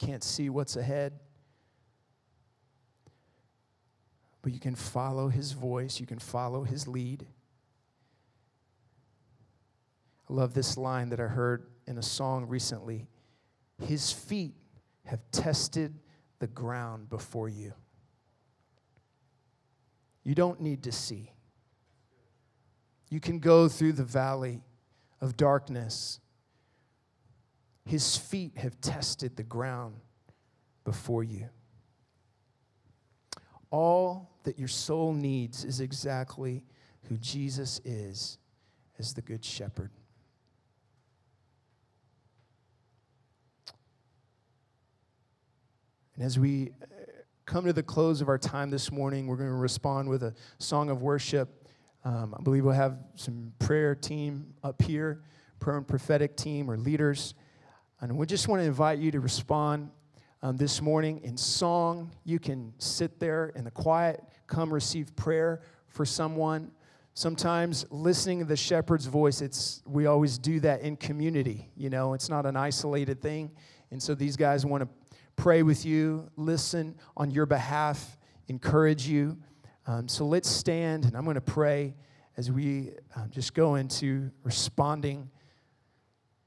Can't 0.00 0.24
see 0.24 0.50
what's 0.50 0.74
ahead, 0.74 1.12
but 4.42 4.52
you 4.52 4.58
can 4.58 4.74
follow 4.74 5.28
His 5.28 5.52
voice, 5.52 6.00
you 6.00 6.06
can 6.06 6.18
follow 6.18 6.64
His 6.64 6.88
lead. 6.88 7.26
I 10.28 10.32
love 10.32 10.54
this 10.54 10.76
line 10.76 11.10
that 11.10 11.20
I 11.20 11.24
heard 11.24 11.66
in 11.86 11.98
a 11.98 12.02
song 12.02 12.46
recently. 12.46 13.06
His 13.84 14.12
feet 14.12 14.54
have 15.04 15.20
tested 15.30 15.94
the 16.40 16.46
ground 16.46 17.08
before 17.08 17.48
you. 17.48 17.72
You 20.30 20.36
don't 20.36 20.60
need 20.60 20.84
to 20.84 20.92
see. 20.92 21.32
You 23.08 23.18
can 23.18 23.40
go 23.40 23.68
through 23.68 23.94
the 23.94 24.04
valley 24.04 24.62
of 25.20 25.36
darkness. 25.36 26.20
His 27.84 28.16
feet 28.16 28.56
have 28.56 28.80
tested 28.80 29.34
the 29.34 29.42
ground 29.42 29.96
before 30.84 31.24
you. 31.24 31.48
All 33.72 34.30
that 34.44 34.56
your 34.56 34.68
soul 34.68 35.12
needs 35.12 35.64
is 35.64 35.80
exactly 35.80 36.62
who 37.08 37.16
Jesus 37.16 37.80
is 37.84 38.38
as 39.00 39.12
the 39.12 39.22
Good 39.22 39.44
Shepherd. 39.44 39.90
And 46.14 46.24
as 46.24 46.38
we 46.38 46.70
come 47.46 47.64
to 47.64 47.72
the 47.72 47.82
close 47.82 48.20
of 48.20 48.28
our 48.28 48.38
time 48.38 48.70
this 48.70 48.92
morning, 48.92 49.26
we're 49.26 49.36
going 49.36 49.48
to 49.48 49.54
respond 49.54 50.08
with 50.08 50.22
a 50.22 50.34
song 50.58 50.90
of 50.90 51.02
worship. 51.02 51.68
Um, 52.04 52.34
I 52.38 52.42
believe 52.42 52.64
we'll 52.64 52.74
have 52.74 52.98
some 53.16 53.52
prayer 53.58 53.94
team 53.94 54.54
up 54.62 54.80
here, 54.82 55.22
prayer 55.58 55.76
and 55.76 55.86
prophetic 55.86 56.36
team 56.36 56.70
or 56.70 56.76
leaders. 56.76 57.34
And 58.00 58.16
we 58.16 58.26
just 58.26 58.48
want 58.48 58.62
to 58.62 58.66
invite 58.66 58.98
you 58.98 59.10
to 59.10 59.20
respond 59.20 59.90
um, 60.42 60.56
this 60.56 60.80
morning 60.80 61.20
in 61.22 61.36
song. 61.36 62.12
You 62.24 62.38
can 62.38 62.72
sit 62.78 63.18
there 63.20 63.52
in 63.56 63.64
the 63.64 63.70
quiet, 63.70 64.22
come 64.46 64.72
receive 64.72 65.14
prayer 65.16 65.62
for 65.88 66.06
someone. 66.06 66.70
Sometimes 67.14 67.84
listening 67.90 68.38
to 68.38 68.44
the 68.44 68.56
shepherd's 68.56 69.06
voice, 69.06 69.42
it's 69.42 69.82
we 69.84 70.06
always 70.06 70.38
do 70.38 70.60
that 70.60 70.80
in 70.82 70.96
community. 70.96 71.70
You 71.76 71.90
know, 71.90 72.14
it's 72.14 72.28
not 72.28 72.46
an 72.46 72.56
isolated 72.56 73.20
thing. 73.20 73.50
And 73.90 74.00
so 74.00 74.14
these 74.14 74.36
guys 74.36 74.64
want 74.64 74.82
to 74.82 74.88
pray 75.40 75.62
with 75.62 75.86
you, 75.86 76.28
listen 76.36 76.94
on 77.16 77.30
your 77.30 77.46
behalf, 77.46 78.18
encourage 78.48 79.06
you. 79.06 79.38
Um, 79.86 80.06
so 80.06 80.26
let's 80.26 80.50
stand, 80.50 81.06
and 81.06 81.16
I'm 81.16 81.24
going 81.24 81.36
to 81.36 81.40
pray 81.40 81.94
as 82.36 82.52
we 82.52 82.90
um, 83.16 83.30
just 83.30 83.54
go 83.54 83.76
into 83.76 84.30
responding 84.42 85.30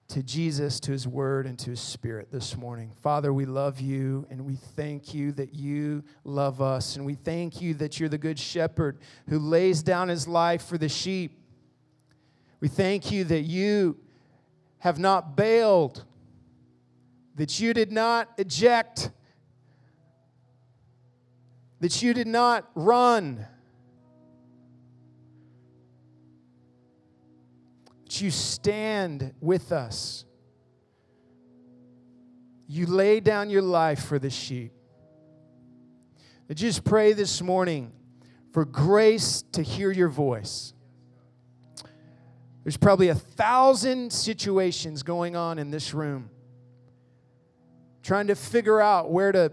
to 0.09 0.21
Jesus, 0.21 0.79
to 0.81 0.91
his 0.91 1.07
word, 1.07 1.47
and 1.47 1.57
to 1.57 1.71
his 1.71 1.79
spirit 1.79 2.31
this 2.31 2.55
morning. 2.55 2.93
Father, 3.01 3.33
we 3.33 3.45
love 3.45 3.81
you 3.81 4.27
and 4.29 4.45
we 4.45 4.57
thank 4.57 5.11
you 5.11 5.31
that 5.31 5.55
you 5.55 6.03
love 6.23 6.61
us. 6.61 6.95
And 6.95 7.03
we 7.03 7.15
thank 7.15 7.63
you 7.63 7.73
that 7.75 7.99
you're 7.99 8.09
the 8.09 8.19
good 8.19 8.37
shepherd 8.37 8.99
who 9.27 9.39
lays 9.39 9.81
down 9.81 10.07
his 10.07 10.27
life 10.27 10.67
for 10.67 10.77
the 10.77 10.87
sheep. 10.87 11.41
We 12.59 12.67
thank 12.67 13.11
you 13.11 13.23
that 13.23 13.41
you 13.41 13.97
have 14.77 14.99
not 14.99 15.35
bailed, 15.35 16.05
that 17.35 17.59
you 17.59 17.73
did 17.73 17.91
not 17.91 18.29
eject, 18.37 19.09
that 21.79 22.01
you 22.01 22.13
did 22.13 22.27
not 22.27 22.69
run 22.75 23.45
that 28.13 28.21
you 28.21 28.29
stand 28.29 29.33
with 29.41 29.71
us. 29.71 30.23
You 32.67 32.85
lay 32.85 33.19
down 33.19 33.49
your 33.49 33.63
life 33.63 34.05
for 34.05 34.19
the 34.19 34.29
sheep. 34.29 34.71
I 36.47 36.53
just 36.53 36.83
pray 36.83 37.13
this 37.13 37.41
morning 37.41 37.91
for 38.51 38.65
grace 38.65 39.43
to 39.53 39.63
hear 39.63 39.91
your 39.91 40.09
voice. 40.09 40.73
There's 42.63 42.77
probably 42.77 43.07
a 43.07 43.15
thousand 43.15 44.13
situations 44.13 45.01
going 45.01 45.35
on 45.35 45.57
in 45.57 45.71
this 45.71 45.91
room, 45.95 46.29
trying 48.03 48.27
to 48.27 48.35
figure 48.35 48.81
out 48.81 49.09
where 49.09 49.31
to 49.31 49.51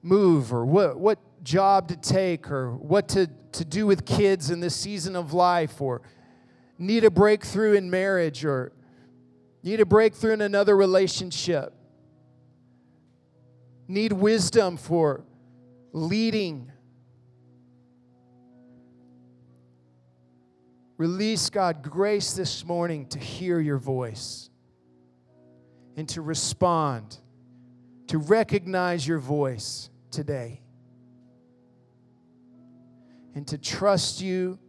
move 0.00 0.52
or 0.52 0.64
what, 0.64 0.98
what 0.98 1.18
job 1.42 1.88
to 1.88 1.96
take 1.96 2.50
or 2.50 2.74
what 2.76 3.08
to, 3.08 3.28
to 3.52 3.64
do 3.64 3.86
with 3.86 4.06
kids 4.06 4.50
in 4.50 4.60
this 4.60 4.76
season 4.76 5.16
of 5.16 5.32
life 5.32 5.80
or 5.80 6.00
need 6.78 7.04
a 7.04 7.10
breakthrough 7.10 7.74
in 7.74 7.90
marriage 7.90 8.44
or 8.44 8.72
need 9.62 9.80
a 9.80 9.86
breakthrough 9.86 10.32
in 10.32 10.40
another 10.40 10.76
relationship, 10.76 11.74
need 13.88 14.12
wisdom 14.12 14.76
for 14.76 15.24
leading. 15.92 16.70
Release, 20.96 21.50
God, 21.50 21.82
grace 21.82 22.32
this 22.34 22.64
morning 22.64 23.06
to 23.06 23.18
hear 23.18 23.58
your 23.58 23.78
voice 23.78 24.47
and 25.98 26.08
to 26.08 26.22
respond, 26.22 27.18
to 28.06 28.18
recognize 28.18 29.04
your 29.04 29.18
voice 29.18 29.90
today, 30.12 30.60
and 33.34 33.48
to 33.48 33.58
trust 33.58 34.20
you 34.20 34.60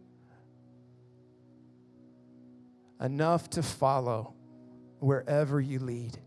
enough 3.00 3.48
to 3.48 3.62
follow 3.62 4.34
wherever 4.98 5.60
you 5.60 5.78
lead. 5.78 6.18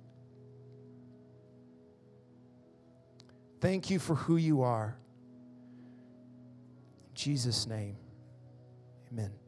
Thank 3.59 3.89
you 3.89 3.99
for 3.99 4.15
who 4.15 4.37
you 4.37 4.61
are. 4.61 4.95
In 7.09 7.15
Jesus' 7.15 7.67
name, 7.67 7.97
amen. 9.11 9.42